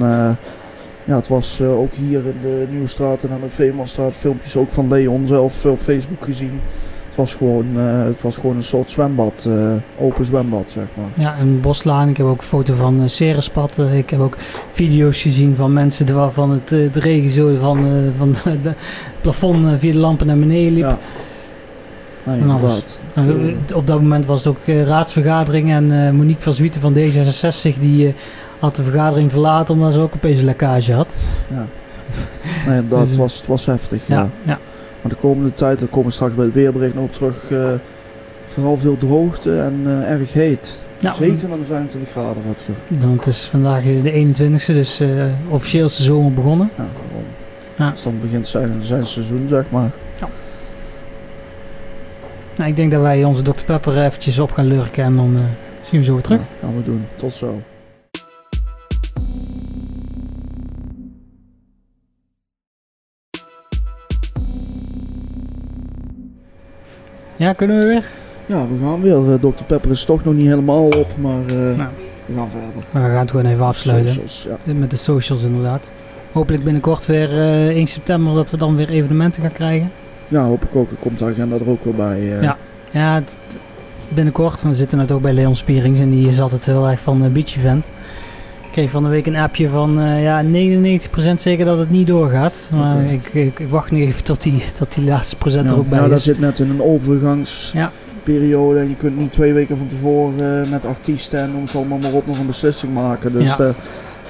ja, 1.10 1.16
het 1.16 1.28
was 1.28 1.60
eh, 1.60 1.78
ook 1.78 1.92
hier 1.94 2.26
in 2.26 2.34
de 2.42 2.66
Nieuwstraat 2.70 3.22
en 3.22 3.30
aan 3.30 3.40
de 3.40 3.50
Veemanstraat 3.50 4.14
filmpjes 4.14 4.56
ook 4.56 4.70
van 4.70 4.88
Leon 4.88 5.26
zelf 5.26 5.64
op 5.66 5.80
Facebook 5.80 6.24
gezien. 6.24 6.60
Het 7.08 7.16
was 7.16 7.34
gewoon, 7.34 7.66
eh, 7.78 8.04
het 8.04 8.22
was 8.22 8.34
gewoon 8.38 8.56
een 8.56 8.62
soort 8.62 8.90
zwembad, 8.90 9.46
eh, 9.48 9.72
open 9.98 10.24
zwembad 10.24 10.70
zeg 10.70 10.84
maar. 10.96 11.08
Ja, 11.14 11.38
een 11.40 11.60
boslaan. 11.60 12.08
Ik 12.08 12.16
heb 12.16 12.26
ook 12.26 12.40
een 12.40 12.46
foto 12.46 12.74
van 12.74 13.02
uh, 13.02 13.08
Serespad. 13.08 13.78
Ik 13.92 14.10
heb 14.10 14.20
ook 14.20 14.36
video's 14.72 15.22
gezien 15.22 15.56
van 15.56 15.72
mensen 15.72 16.14
waarvan 16.14 16.50
het, 16.50 16.68
de 16.68 16.90
regen 16.92 17.30
zo 17.30 17.56
van, 17.60 17.86
van 18.18 18.34
het 18.44 18.74
plafond 19.20 19.78
via 19.78 19.92
de 19.92 19.98
lampen 19.98 20.26
naar 20.26 20.38
beneden 20.38 20.72
liep. 20.72 20.82
Ja. 20.84 20.98
Nee, 22.24 22.34
En 22.36 22.40
inderdaad. 22.40 23.02
We- 23.14 23.56
op 23.74 23.86
dat 23.86 24.00
moment 24.00 24.26
was 24.26 24.44
het 24.44 24.54
ook 24.56 24.86
raadsvergadering 24.86 25.70
en 25.70 26.16
Monique 26.16 26.42
van 26.42 26.54
Zwieten 26.54 26.80
van 26.80 26.94
D66 26.94 27.78
die 27.80 28.14
had 28.60 28.76
de 28.76 28.82
vergadering 28.82 29.30
verlaten 29.30 29.74
omdat 29.74 29.92
ze 29.92 30.00
ook 30.00 30.14
opeens 30.14 30.38
een 30.38 30.44
lekkage 30.44 30.92
had. 30.92 31.08
Ja. 31.50 31.66
Nee, 32.66 32.76
inderdaad, 32.76 33.06
het 33.06 33.16
was, 33.16 33.36
het 33.36 33.46
was 33.46 33.66
heftig. 33.66 34.06
Ja. 34.06 34.16
Ja, 34.16 34.30
ja. 34.42 34.58
Maar 35.00 35.10
de 35.10 35.16
komende 35.16 35.52
tijd, 35.52 35.78
daar 35.78 35.88
komen 35.88 36.06
we 36.06 36.12
straks 36.12 36.34
bij 36.34 36.44
het 36.44 36.54
weerbericht 36.54 36.94
nog 36.94 37.04
op 37.04 37.12
terug, 37.12 37.50
eh, 37.50 37.72
vooral 38.46 38.76
veel 38.76 38.98
droogte 38.98 39.58
en 39.58 39.82
eh, 39.84 40.10
erg 40.10 40.32
heet. 40.32 40.82
Ja. 40.98 41.12
Zeker 41.12 41.52
aan 41.52 41.58
de 41.58 41.64
25 41.64 42.10
graden, 42.10 42.42
Rutger. 42.46 42.74
Dan 42.88 43.10
het 43.10 43.26
is 43.26 43.44
vandaag 43.44 43.82
de 43.82 44.12
21ste, 44.12 44.72
dus 44.72 45.00
uh, 45.00 45.24
officieel 45.48 45.86
is 45.86 45.96
de 45.96 46.02
zomer 46.02 46.32
begonnen. 46.32 46.70
Ja, 46.76 46.88
gewoon. 46.94 47.24
Ja. 47.76 47.90
Dus 47.90 48.02
dan 48.02 48.20
begint 48.20 48.46
zijn, 48.46 48.82
zijn 48.82 49.06
seizoen, 49.06 49.48
zeg 49.48 49.70
maar. 49.70 49.90
Nou, 52.56 52.72
ik 52.72 52.76
denk 52.76 52.90
dat 52.90 53.00
wij 53.00 53.24
onze 53.24 53.42
Dr. 53.42 53.64
Pepper 53.64 54.04
eventjes 54.04 54.38
op 54.38 54.52
gaan 54.52 54.66
lurken 54.66 55.04
en 55.04 55.16
dan 55.16 55.36
zien 55.82 56.00
we 56.00 56.06
zo 56.06 56.12
weer 56.12 56.22
terug. 56.22 56.40
Ja, 56.40 56.46
gaan 56.60 56.76
we 56.76 56.82
doen. 56.82 57.06
Tot 57.16 57.32
zo. 57.32 57.60
Ja, 67.40 67.52
kunnen 67.52 67.76
we 67.76 67.86
weer? 67.86 68.04
Ja, 68.46 68.68
we 68.68 68.78
gaan 68.82 69.00
weer. 69.00 69.16
Uh, 69.16 69.34
Dr. 69.34 69.64
Pepper 69.66 69.90
is 69.90 70.04
toch 70.04 70.24
nog 70.24 70.34
niet 70.34 70.46
helemaal 70.46 70.86
op, 70.86 71.16
maar 71.18 71.40
uh, 71.40 71.76
Nou. 71.76 71.90
we 72.26 72.34
gaan 72.34 72.50
verder. 72.50 72.82
Maar 72.90 73.02
we 73.02 73.08
gaan 73.08 73.18
het 73.18 73.30
gewoon 73.30 73.46
even 73.46 73.64
afsluiten. 73.64 74.10
Socials, 74.10 74.46
ja. 74.64 74.72
Met 74.74 74.90
de 74.90 74.96
socials 74.96 75.42
inderdaad. 75.42 75.92
Hopelijk 76.32 76.64
binnenkort 76.64 77.06
weer 77.06 77.30
uh, 77.32 77.68
1 77.68 77.86
september 77.86 78.34
dat 78.34 78.50
we 78.50 78.56
dan 78.56 78.76
weer 78.76 78.88
evenementen 78.88 79.42
gaan 79.42 79.52
krijgen. 79.52 79.90
ja, 80.28 80.44
hoop 80.44 80.64
ik 80.64 80.76
ook. 80.76 80.88
Komt 80.98 81.18
de 81.18 81.24
agenda 81.24 81.56
er 81.56 81.70
ook 81.70 81.84
weer 81.84 81.94
bij. 81.94 82.20
Uh. 82.20 82.42
Ja, 82.42 82.56
ja 82.90 83.14
het, 83.14 83.38
binnenkort. 84.08 84.62
We 84.62 84.74
zitten 84.74 84.98
net 84.98 85.12
ook 85.12 85.22
bij 85.22 85.32
Leon 85.32 85.56
Spierings 85.56 86.00
en 86.00 86.10
die 86.10 86.28
is 86.28 86.40
altijd 86.40 86.66
heel 86.66 86.88
erg 86.88 87.00
van 87.00 87.32
Beach 87.32 87.56
Event. 87.56 87.90
Ik 88.70 88.76
kreeg 88.76 88.90
van 88.90 89.02
de 89.02 89.08
week 89.08 89.26
een 89.26 89.36
appje 89.36 89.68
van 89.68 90.00
uh, 90.00 90.22
ja, 90.22 90.44
99% 90.44 91.34
zeker 91.34 91.64
dat 91.64 91.78
het 91.78 91.90
niet 91.90 92.06
doorgaat. 92.06 92.68
Maar 92.76 93.04
ik, 93.04 93.28
ik, 93.32 93.58
ik 93.58 93.68
wacht 93.68 93.90
nu 93.90 94.00
even 94.02 94.24
tot 94.24 94.42
die, 94.42 94.62
tot 94.78 94.94
die 94.94 95.04
laatste 95.04 95.36
procent 95.36 95.64
Ja, 95.68 95.74
er 95.74 95.78
ook 95.80 95.88
bij 95.88 95.98
dat 96.00 96.10
is. 96.10 96.22
zit 96.24 96.38
net 96.38 96.58
in 96.58 96.70
een 96.70 96.82
overgangsperiode. 96.82 98.74
Ja. 98.74 98.82
En 98.82 98.88
je 98.88 98.96
kunt 98.96 99.16
niet 99.18 99.32
twee 99.32 99.52
weken 99.52 99.76
van 99.76 99.86
tevoren 99.86 100.64
uh, 100.64 100.70
met 100.70 100.84
artiesten 100.84 101.40
en 101.40 101.52
noem 101.52 101.62
het 101.62 101.74
allemaal 101.74 101.98
maar 101.98 102.12
op 102.12 102.26
nog 102.26 102.38
een 102.38 102.46
beslissing 102.46 102.94
maken. 102.94 103.32
Dus 103.32 103.56
Ja. 103.56 103.64
ja. 103.64 103.74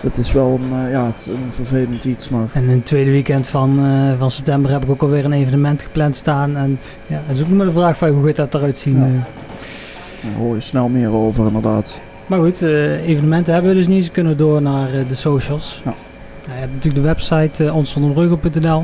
dat 0.02 0.16
is 0.16 0.32
wel 0.32 0.60
een, 0.70 0.90
ja, 0.90 1.06
het 1.06 1.30
een 1.30 1.52
vervelend 1.52 2.04
iets. 2.04 2.28
Maar 2.28 2.48
En 2.52 2.62
in 2.62 2.68
het 2.76 2.86
tweede 2.86 3.10
weekend 3.10 3.48
van, 3.48 3.86
uh, 3.86 4.18
van 4.18 4.30
september 4.30 4.70
heb 4.70 4.82
ik 4.84 4.90
ook 4.90 5.02
alweer 5.02 5.24
een 5.24 5.32
evenement 5.32 5.82
gepland 5.82 6.16
staan. 6.16 6.56
En 6.56 6.78
ja, 7.06 7.20
het 7.26 7.36
is 7.36 7.42
ook 7.42 7.48
nog 7.48 7.56
maar 7.56 7.66
de 7.66 7.72
vraag 7.72 7.96
van 7.96 8.08
hoe 8.08 8.26
gaat 8.26 8.36
dat 8.36 8.54
eruit 8.54 8.78
zien. 8.78 8.96
Ja. 8.98 9.04
eh. 9.04 9.10
daar 10.22 10.32
hoor 10.38 10.54
je 10.54 10.60
snel 10.60 10.88
meer 10.88 11.12
over 11.12 11.46
inderdaad. 11.46 12.00
Maar 12.30 12.38
goed, 12.40 12.62
eh, 12.62 13.08
evenementen 13.08 13.52
hebben 13.52 13.70
we 13.70 13.76
dus 13.76 13.86
niet. 13.86 14.04
Ze 14.04 14.10
kunnen 14.10 14.36
door 14.36 14.62
naar 14.62 14.92
eh, 14.92 15.08
de 15.08 15.14
socials. 15.14 15.80
Ja. 15.84 15.94
Nou, 16.46 16.54
je 16.54 16.60
hebt 16.60 16.72
natuurlijk 16.72 17.02
de 17.02 17.08
website 17.08 17.64
uh, 17.64 17.76
onsondomreugel.nl. 17.76 18.80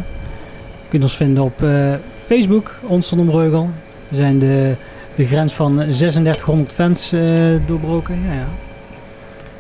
Je 0.82 0.88
kunt 0.88 1.02
ons 1.02 1.16
vinden 1.16 1.42
op 1.44 1.62
eh, 1.62 1.92
Facebook, 2.26 2.78
Onsondomreugel. 2.82 3.70
We 4.08 4.16
zijn 4.16 4.38
de, 4.38 4.74
de 5.14 5.26
grens 5.26 5.52
van 5.54 5.74
3600 5.76 6.72
fans 6.72 7.12
eh, 7.12 7.22
doorbroken. 7.66 8.14
Ja, 8.26 8.32
ja. 8.32 8.46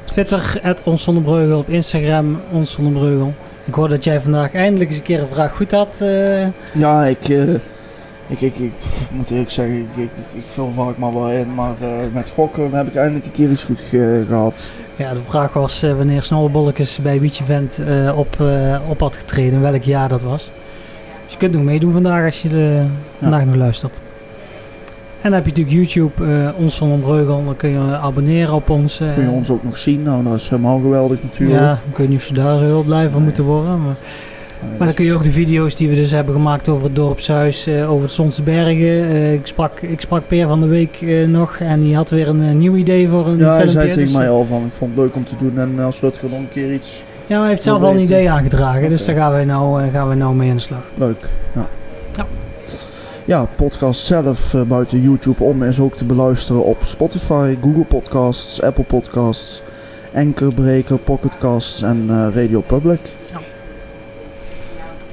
Twitter, 0.04 0.60
onsonderbreugel. 0.84 1.58
Op 1.58 1.68
Instagram, 1.68 2.40
onsonderbreugel. 2.52 3.34
Ik 3.64 3.74
hoor 3.74 3.88
dat 3.88 4.04
jij 4.04 4.20
vandaag 4.20 4.52
eindelijk 4.54 4.90
eens 4.90 4.98
een 4.98 5.04
keer 5.04 5.20
een 5.20 5.28
vraag 5.28 5.56
goed 5.56 5.70
had. 5.70 5.98
eh. 6.00 6.46
Ja, 6.74 7.04
ik, 7.04 7.28
eh, 7.28 7.54
ik, 8.26 8.40
ik, 8.40 8.58
ik 8.58 8.72
moet 9.12 9.30
eerlijk 9.30 9.50
zeggen, 9.50 9.76
ik, 9.78 9.96
ik, 9.96 10.10
ik, 10.32 10.42
vul 10.46 10.72
vaak 10.76 10.96
maar 10.98 11.12
wel 11.14 11.30
in. 11.30 11.54
Maar 11.54 11.74
eh, 11.80 11.88
met 12.12 12.30
gokken 12.30 12.72
heb 12.72 12.86
ik 12.86 12.94
eindelijk 12.94 13.24
een 13.26 13.32
keer 13.32 13.50
iets 13.50 13.64
goed 13.64 13.80
ge- 13.80 14.24
gehad. 14.28 14.70
Ja, 14.96 15.12
de 15.12 15.20
vraag 15.28 15.52
was 15.52 15.82
eh, 15.82 15.94
wanneer 15.96 16.22
Snollebolletjes 16.22 16.98
bij 17.02 17.18
Beach 17.20 17.40
Event 17.40 17.78
eh, 17.86 18.18
op, 18.18 18.36
op 18.88 19.00
had 19.00 19.16
getreden, 19.16 19.60
welk 19.60 19.82
jaar 19.82 20.08
dat 20.08 20.22
was. 20.22 20.50
Dus 21.24 21.32
je 21.32 21.38
kunt 21.38 21.52
nog 21.52 21.62
meedoen 21.62 21.92
vandaag 21.92 22.24
als 22.24 22.42
je 22.42 22.48
de, 22.48 22.82
vandaag 23.20 23.44
nog 23.44 23.54
luistert. 23.54 24.00
En 25.20 25.32
dan 25.32 25.32
heb 25.32 25.56
je 25.56 25.62
natuurlijk 25.62 25.76
YouTube, 25.90 26.52
ons 26.58 26.76
van 26.76 27.00
Breugel, 27.00 27.44
dan 27.44 27.56
kun 27.56 27.70
je 27.70 27.78
abonneren 27.96 28.54
op 28.54 28.70
ons. 28.70 28.96
Kun 29.14 29.24
je 29.24 29.30
ons 29.30 29.50
ook 29.50 29.62
nog 29.62 29.78
zien? 29.78 30.02
Nou, 30.02 30.24
dat 30.24 30.34
is 30.34 30.48
helemaal 30.48 30.80
geweldig 30.80 31.22
natuurlijk. 31.22 31.60
Ja, 31.60 31.78
ik 31.90 31.96
weet 31.96 32.08
niet 32.08 32.18
of 32.18 32.24
ze 32.24 32.32
daar 32.32 32.58
zo 32.58 32.64
heel 32.64 32.82
blij 32.82 33.04
van 33.08 33.14
Nee. 33.16 33.24
moeten 33.24 33.44
worden. 33.44 33.82
Maar, 33.82 33.94
maar 34.78 34.86
dan 34.86 34.94
kun 34.96 35.04
je 35.04 35.14
ook 35.14 35.22
de 35.22 35.30
video's 35.30 35.76
die 35.76 35.88
we 35.88 35.94
dus 35.94 36.10
hebben 36.10 36.34
gemaakt 36.34 36.68
over 36.68 36.84
het 36.84 36.94
dorpshuis, 36.94 37.66
eh, 37.66 37.90
over 37.90 38.02
het 38.02 38.12
Zonse 38.12 38.42
Bergen. 38.42 38.76
eh, 38.76 39.32
ik, 39.32 39.46
sprak, 39.46 39.80
ik 39.80 40.00
sprak 40.00 40.26
Peer 40.26 40.46
van 40.46 40.60
de 40.60 40.66
week 40.66 40.98
eh, 41.00 41.26
nog 41.26 41.56
en 41.56 41.80
die 41.80 41.96
had 41.96 42.10
weer 42.10 42.28
een 42.28 42.58
nieuw 42.58 42.74
idee 42.74 43.08
voor 43.08 43.26
een 43.26 43.38
Ja, 43.38 43.54
hij 43.54 43.68
zei 43.68 43.88
tegen 43.88 44.02
dus, 44.02 44.12
mij 44.12 44.30
al 44.30 44.44
van, 44.44 44.64
ik 44.64 44.72
vond 44.72 44.90
het 44.90 45.00
leuk 45.00 45.16
om 45.16 45.24
te 45.24 45.36
doen. 45.36 45.58
En 45.58 45.78
als 45.78 46.00
Rutger 46.00 46.28
nog 46.30 46.38
een 46.38 46.48
keer 46.48 46.72
iets 46.72 47.04
Ja, 47.26 47.40
hij 47.40 47.48
heeft 47.48 47.62
zelf 47.62 47.82
al 47.82 47.90
een 47.90 48.00
idee 48.00 48.30
aangedragen, 48.30 48.88
dus 48.88 49.04
daar 49.04 49.16
gaan 49.16 49.32
wij, 49.32 49.44
nou, 49.44 49.90
gaan 49.90 50.06
wij 50.06 50.16
nou 50.16 50.34
mee 50.34 50.50
aan 50.50 50.56
de 50.56 50.62
slag. 50.62 50.82
Leuk, 50.94 51.28
ja. 51.54 51.68
Ja. 52.16 52.26
Ja, 53.24 53.48
podcast 53.56 54.06
zelf 54.06 54.54
buiten 54.68 55.00
YouTube 55.00 55.44
om 55.44 55.62
is 55.62 55.80
ook 55.80 55.96
te 55.96 56.04
beluisteren 56.04 56.64
op 56.64 56.76
Spotify, 56.82 57.56
Google 57.62 57.84
Podcasts, 57.84 58.62
Apple 58.62 58.84
Podcasts, 58.84 59.62
Anchorbreaker, 60.16 60.98
Pocketcasts 60.98 61.82
en 61.82 62.06
eh, 62.10 62.34
Radio 62.34 62.60
Public. 62.60 63.00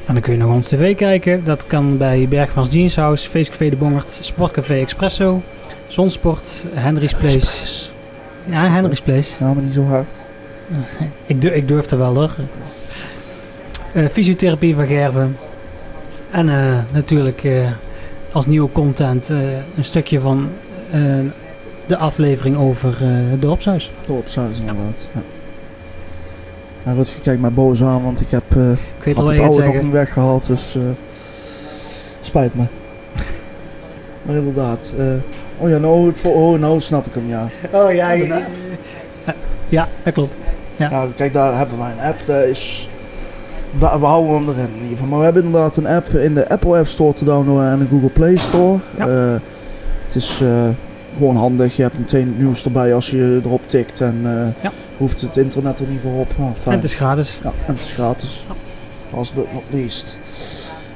En 0.05 0.13
dan 0.13 0.21
kun 0.21 0.33
je 0.33 0.39
nog 0.39 0.53
ons 0.53 0.67
tv 0.67 0.95
kijken. 0.95 1.43
Dat 1.43 1.67
kan 1.67 1.97
bij 1.97 2.27
Bergmans 2.29 2.71
Jeanshouse, 2.71 3.29
Feestcafé 3.29 3.69
de 3.69 3.75
Bongert, 3.75 4.19
Sportcafé 4.21 4.73
Expresso, 4.73 5.41
Zonsport, 5.87 6.65
Henry's 6.73 7.13
Place. 7.13 7.89
Ja, 8.45 8.67
Henry's 8.69 9.01
Place. 9.01 9.31
Ja, 9.39 9.53
maar 9.53 9.63
niet 9.63 9.73
zo 9.73 9.83
hard. 9.83 10.23
Ik, 11.25 11.41
durf, 11.41 11.53
ik 11.53 11.67
durf 11.67 11.91
er 11.91 11.97
wel 11.97 12.15
hoor. 12.15 12.31
eh, 13.93 14.05
fysiotherapie 14.05 14.75
van 14.75 14.87
Gerven. 14.87 15.37
En 16.31 16.49
eh, 16.49 16.79
natuurlijk 16.93 17.43
eh, 17.43 17.71
als 18.31 18.45
nieuwe 18.45 18.71
content 18.71 19.29
een 19.29 19.83
stukje 19.83 20.19
van 20.19 20.49
de 21.87 21.97
aflevering 21.97 22.57
over 22.57 22.95
het 23.01 23.41
dorpshuis. 23.41 23.91
Dorpshuis 24.05 24.59
inderdaad. 24.59 25.09
Ja. 25.13 25.21
Ja, 26.85 26.91
Rutger 26.91 27.21
kijkt 27.21 27.41
mij 27.41 27.51
boos 27.51 27.83
aan, 27.83 28.03
want 28.03 28.21
ik 28.21 28.29
heb 28.29 28.43
eh 28.55 28.71
Ik 28.71 29.03
weet 29.03 29.19
al 29.19 29.27
het 29.29 29.39
oude 29.39 29.63
nog 29.63 29.81
niet 29.81 29.91
weggehaald, 29.91 30.47
dus 30.47 30.75
eh, 30.75 30.81
spijt 32.21 32.55
me. 32.55 32.63
Maar 34.21 34.35
inderdaad. 34.35 34.93
eh, 34.97 35.05
oh 35.57 35.69
ja, 35.69 35.77
nou, 35.77 36.09
ik 36.09 36.15
oh, 36.23 36.59
nou 36.59 36.79
snap 36.79 37.05
ik 37.05 37.13
hem, 37.13 37.27
ja. 37.29 37.47
Oh 37.71 37.93
ja, 37.93 38.11
Ja, 38.11 38.41
ja, 39.67 39.87
dat 40.03 40.13
klopt. 40.13 40.37
Ja. 40.75 40.89
Ja, 40.89 41.07
kijk, 41.15 41.33
daar 41.33 41.57
hebben 41.57 41.77
wij 41.77 41.91
een 41.91 42.05
app. 42.07 42.19
Dat 42.25 42.43
is, 42.43 42.89
we 43.79 43.85
houden 43.85 44.33
hem 44.33 44.49
erin 44.49 44.67
in 44.69 44.73
ieder 44.81 44.89
geval. 44.89 45.07
Maar 45.07 45.17
we 45.17 45.23
hebben 45.23 45.43
inderdaad 45.43 45.77
een 45.77 45.87
app 45.87 46.09
in 46.09 46.33
de 46.33 46.49
Apple 46.49 46.77
App 46.77 46.87
Store 46.87 47.13
te 47.13 47.25
downloaden 47.25 47.71
en 47.71 47.79
de 47.79 47.87
Google 47.89 48.09
Play 48.09 48.35
Store. 48.37 48.77
Ja. 48.97 49.07
Het 50.05 50.15
is 50.15 50.41
gewoon 51.17 51.35
handig. 51.35 51.75
Je 51.75 51.81
hebt 51.81 51.97
meteen 51.99 52.27
het 52.27 52.37
nieuws 52.37 52.63
erbij 52.65 52.93
als 52.93 53.09
je 53.09 53.41
erop 53.45 53.67
tikt. 53.67 54.01
En 54.01 54.21
Ja. 54.61 54.71
Hoeft 55.03 55.21
het 55.21 55.37
internet 55.37 55.79
er 55.79 55.87
niet 55.87 55.99
voor 56.01 56.19
op. 56.19 56.33
En 56.65 56.71
het 56.71 56.83
is 56.83 56.95
gratis. 56.95 57.39
Ja, 57.43 57.49
en 57.67 57.73
het 57.73 57.83
is 57.83 57.91
gratis. 57.91 58.45
Als 59.11 59.33
but 59.33 59.53
not 59.53 59.63
least. 59.69 60.19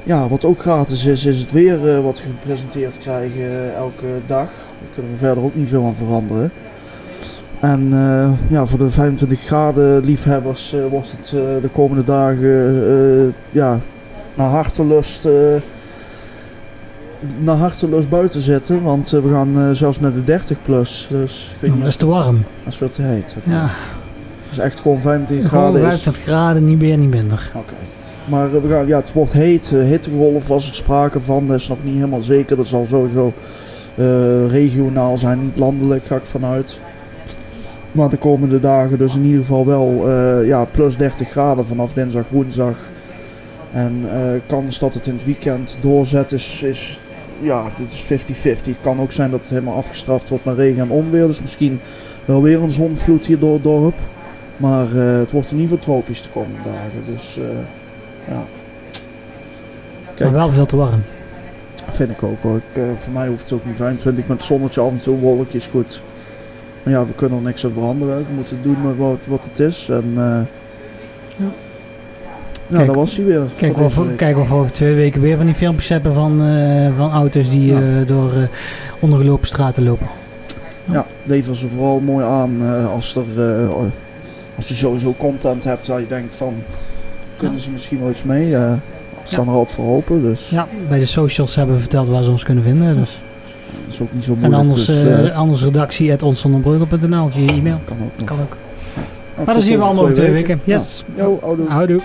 Ja, 0.02 0.28
wat 0.28 0.44
ook 0.44 0.60
gratis 0.60 1.04
is, 1.04 1.24
is 1.24 1.38
het 1.38 1.52
weer 1.52 1.96
eh, 1.96 2.02
wat 2.02 2.22
we 2.22 2.28
gepresenteerd 2.40 2.98
krijgen 2.98 3.42
eh, 3.42 3.74
elke 3.74 4.06
dag. 4.26 4.46
Daar 4.48 4.88
kunnen 4.94 5.12
we 5.12 5.18
verder 5.18 5.44
ook 5.44 5.54
niet 5.54 5.68
veel 5.68 5.84
aan 5.84 5.96
veranderen. 5.96 6.50
En 7.60 7.92
eh, 7.92 8.30
ja, 8.50 8.66
voor 8.66 8.78
de 8.78 8.90
25 8.90 9.40
graden 9.40 10.04
liefhebbers 10.04 10.72
eh, 10.72 10.80
wordt 10.90 11.10
het 11.10 11.30
de 11.62 11.68
komende 11.72 12.04
dagen 12.04 13.34
ja, 13.50 13.78
naar 14.34 14.48
hartelust, 14.48 15.28
naar 17.38 17.56
hartelust 17.56 18.08
buiten 18.08 18.40
zitten. 18.40 18.82
Want 18.82 19.10
we 19.10 19.30
gaan 19.30 19.76
zelfs 19.76 20.00
naar 20.00 20.12
de 20.12 20.24
30 20.24 20.62
plus. 20.62 21.08
Dus 21.10 21.50
ik 21.54 21.60
weet 21.60 21.68
Ja, 21.70 21.74
niet 21.74 21.82
dat 21.82 21.92
is 21.92 21.96
te 21.98 22.06
warm. 22.06 22.44
als 22.66 22.78
het 22.78 22.92
veel 22.94 23.04
te 23.04 23.12
heet. 23.12 23.36
Ja, 23.44 23.70
Dus 24.48 24.58
echt 24.58 24.80
gewoon 24.80 25.00
25 25.00 25.48
gewoon 25.48 25.64
graden 25.64 25.80
is. 25.80 25.86
25 26.02 26.22
graden, 26.22 26.64
niet 26.64 26.80
meer, 26.80 26.98
niet 26.98 27.10
minder. 27.10 27.50
Oké. 27.54 27.74
Maar 28.24 28.54
eh, 28.54 28.62
we 28.62 28.68
gaan, 28.68 28.86
ja, 28.86 28.96
het 28.96 29.12
wordt 29.12 29.32
heet. 29.32 29.72
eh, 29.74 29.82
hittegolf 29.82 30.48
was 30.48 30.68
er 30.68 30.74
sprake 30.74 31.20
van. 31.20 31.46
Dat 31.46 31.56
is 31.56 31.68
nog 31.68 31.84
niet 31.84 31.94
helemaal 31.94 32.22
zeker. 32.22 32.56
Dat 32.56 32.66
zal 32.68 32.86
sowieso 32.86 33.32
eh, 33.96 34.50
regionaal 34.50 35.16
zijn, 35.16 35.42
niet 35.42 35.58
landelijk, 35.58 36.04
ga 36.04 36.16
ik 36.16 36.26
vanuit. 36.26 36.80
Maar 37.92 38.08
de 38.08 38.16
komende 38.16 38.60
dagen 38.60 38.98
dus 38.98 39.14
in 39.14 39.24
ieder 39.24 39.40
geval 39.40 39.66
wel 39.66 40.10
ja, 40.44 40.64
plus 40.64 40.96
30 40.96 41.28
graden 41.30 41.66
vanaf 41.66 41.92
dinsdag, 41.92 42.24
woensdag. 42.28 42.76
En 43.72 44.04
eh 44.12 44.40
kans 44.46 44.78
dat 44.78 44.94
het 44.94 45.06
in 45.06 45.12
het 45.14 45.24
weekend 45.24 45.76
doorzet 45.80 46.32
is, 46.32 46.62
is 46.62 47.00
ja, 47.40 47.70
dit 47.76 47.92
is 47.92 48.04
50-50. 48.04 48.44
Het 48.44 48.80
kan 48.80 49.00
ook 49.00 49.12
zijn 49.12 49.30
dat 49.30 49.40
het 49.40 49.50
helemaal 49.50 49.76
afgestraft 49.76 50.28
wordt 50.28 50.44
met 50.44 50.56
regen 50.56 50.82
en 50.82 50.90
onweer. 50.90 51.26
Dus 51.26 51.40
misschien 51.40 51.80
wel 52.24 52.42
weer 52.42 52.62
een 52.62 52.70
zonvloed 52.70 53.26
hier 53.26 53.38
door 53.38 53.52
het 53.54 53.62
dorp. 53.62 53.98
Maar 54.58 54.86
eh, 54.96 55.18
het 55.18 55.30
wordt 55.30 55.50
in 55.50 55.58
ieder 55.58 55.78
geval 55.78 55.92
tropisch 55.94 56.22
de 56.22 56.28
komende 56.28 56.62
dagen. 56.64 57.02
Dus 57.06 57.38
eh, 57.38 57.44
ja. 58.28 58.42
Kijk, 60.14 60.30
Maar 60.30 60.38
wel 60.40 60.52
veel 60.52 60.66
te 60.66 60.76
warm. 60.76 61.02
vind 61.90 62.10
ik 62.10 62.22
ook 62.22 62.42
hoor. 62.42 62.56
Ik, 62.56 62.82
eh, 62.82 62.92
voor 62.92 63.12
mij 63.12 63.28
hoeft 63.28 63.42
het 63.42 63.52
ook 63.52 63.64
niet 63.64 63.76
25 63.76 64.26
met 64.28 64.42
zonnetje 64.44 64.80
af 64.80 64.90
en 64.90 65.00
toe, 65.00 65.18
wolkjes 65.18 65.66
goed. 65.66 66.02
Maar 66.82 66.92
ja, 66.94 67.06
we 67.06 67.12
kunnen 67.14 67.38
er 67.38 67.44
niks 67.44 67.64
aan 67.64 67.72
veranderen. 67.72 68.16
We 68.28 68.34
moeten 68.34 68.62
doen 68.62 68.82
met 68.86 68.96
wat, 68.96 69.26
wat 69.26 69.44
het 69.44 69.58
is. 69.58 69.88
En 69.88 70.12
Ja. 70.16 70.46
ja, 72.66 72.76
Kijk, 72.76 72.86
dat 72.86 72.96
was 72.96 73.16
hij 73.16 73.24
weer. 73.24 73.42
Kijk, 73.56 73.78
of 73.78 74.00
kijk 74.16 74.36
of 74.38 74.48
we 74.48 74.54
over 74.54 74.72
twee 74.72 74.94
weken 74.94 75.20
weer 75.20 75.36
van 75.36 75.46
die 75.46 75.54
filmpjes 75.54 75.88
hebben 75.88 76.14
van, 76.14 76.38
van 76.96 77.10
auto's 77.10 77.50
die 77.50 77.72
Ja. 77.74 78.04
door 78.04 78.32
ondergelopen 79.00 79.46
straten 79.46 79.82
lopen. 79.84 80.08
Ja, 80.92 81.06
lever 81.24 81.56
ze 81.56 81.68
vooral 81.68 82.00
mooi 82.00 82.24
aan 82.24 82.62
als, 82.88 83.16
er, 83.16 83.24
als 84.58 84.68
je 84.68 84.74
sowieso 84.74 85.14
content 85.18 85.64
hebt 85.64 85.86
waar 85.86 86.00
je 86.00 86.06
denkt 86.06 86.34
van... 86.34 86.54
Kunnen 87.36 87.60
ze 87.60 87.70
misschien 87.70 87.98
wel 87.98 88.10
iets 88.10 88.22
mee? 88.22 88.54
we 88.54 88.78
staan 89.22 89.46
er 89.46 89.52
altijd 89.52 89.70
voor 89.70 89.96
open, 89.96 90.22
dus 90.22 90.50
Ja, 90.50 90.68
bij 90.88 90.98
de 90.98 91.06
socials 91.06 91.54
hebben 91.54 91.74
we 91.74 91.80
verteld 91.80 92.08
waar 92.08 92.22
ze 92.22 92.30
ons 92.30 92.42
kunnen 92.44 92.64
vinden. 92.64 92.96
Dus. 92.96 93.20
dat 93.84 93.92
is 93.94 94.00
ook 94.00 94.12
niet 94.12 94.24
zo 94.24 94.32
En 94.32 94.38
moeilijk. 94.38 94.62
anders, 94.62 94.86
dus, 94.86 95.02
eh 95.02 95.26
eh, 95.26 95.36
anders 95.36 95.62
redactie 95.62 96.12
at 96.12 96.22
via 97.32 97.48
e-mail. 97.48 97.80
kan 97.84 97.96
ook 98.04 98.12
nog. 98.18 98.26
Kan 98.26 98.40
ook. 98.40 98.56
Maar 99.36 99.54
dan 99.54 99.60
zien 99.62 99.78
we 99.78 99.84
allemaal 99.84 100.02
over 100.02 100.14
twee 100.14 100.32
weken. 100.32 100.60
Yes. 100.64 101.04
Ja. 101.16 101.22
Yo, 101.22 101.38
oudoe. 101.42 101.68
Houdoe. 101.68 102.00